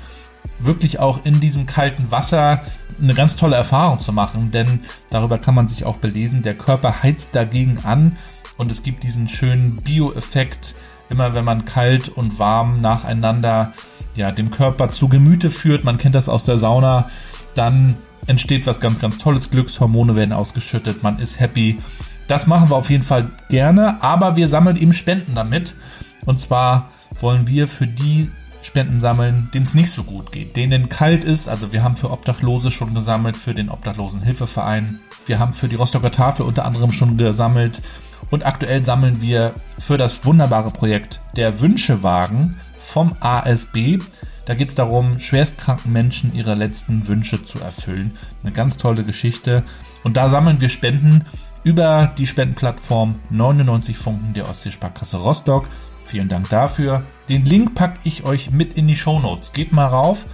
[0.58, 2.62] wirklich auch in diesem kalten Wasser
[3.00, 6.42] eine ganz tolle Erfahrung zu machen, denn darüber kann man sich auch belesen.
[6.42, 8.18] Der Körper heizt dagegen an
[8.58, 10.74] und es gibt diesen schönen Bio-Effekt,
[11.12, 13.72] immer wenn man kalt und warm nacheinander
[14.16, 15.84] ja, dem Körper zu Gemüte führt.
[15.84, 17.08] Man kennt das aus der Sauna.
[17.54, 17.96] Dann
[18.26, 19.50] entsteht was ganz, ganz Tolles.
[19.50, 21.02] Glückshormone werden ausgeschüttet.
[21.02, 21.78] Man ist happy.
[22.28, 25.74] Das machen wir auf jeden Fall gerne, aber wir sammeln eben Spenden damit.
[26.24, 26.90] Und zwar
[27.20, 28.30] wollen wir für die
[28.62, 31.48] Spenden sammeln, denen es nicht so gut geht, denen kalt ist.
[31.48, 35.00] Also wir haben für Obdachlose schon gesammelt, für den Obdachlosenhilfeverein.
[35.26, 37.82] Wir haben für die Rostocker Tafel unter anderem schon gesammelt.
[38.32, 43.98] Und aktuell sammeln wir für das wunderbare Projekt der Wünschewagen vom ASB.
[44.46, 48.12] Da geht es darum, schwerstkranken Menschen ihre letzten Wünsche zu erfüllen.
[48.42, 49.64] Eine ganz tolle Geschichte.
[50.02, 51.26] Und da sammeln wir Spenden
[51.62, 55.68] über die Spendenplattform 99 Funken der Ostseesparkasse Rostock.
[56.06, 57.02] Vielen Dank dafür.
[57.28, 59.52] Den Link packe ich euch mit in die Show Notes.
[59.52, 60.24] Geht mal rauf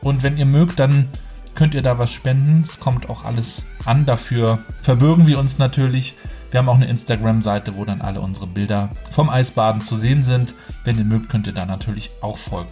[0.00, 1.08] und wenn ihr mögt, dann
[1.56, 2.62] könnt ihr da was spenden.
[2.62, 4.04] Es kommt auch alles an.
[4.04, 6.14] Dafür verbürgen wir uns natürlich.
[6.52, 10.54] Wir haben auch eine Instagram-Seite, wo dann alle unsere Bilder vom Eisbaden zu sehen sind.
[10.84, 12.68] Wenn ihr mögt, könnt ihr da natürlich auch folgen.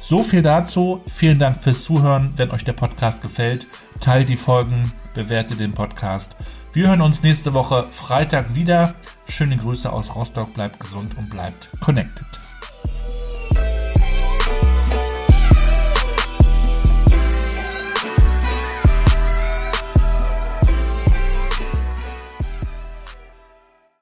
[0.00, 1.02] So viel dazu.
[1.08, 2.32] Vielen Dank fürs Zuhören.
[2.36, 3.66] Wenn euch der Podcast gefällt,
[3.98, 6.36] teilt die Folgen, bewertet den Podcast.
[6.72, 8.94] Wir hören uns nächste Woche Freitag wieder.
[9.28, 10.54] Schöne Grüße aus Rostock.
[10.54, 12.26] Bleibt gesund und bleibt connected.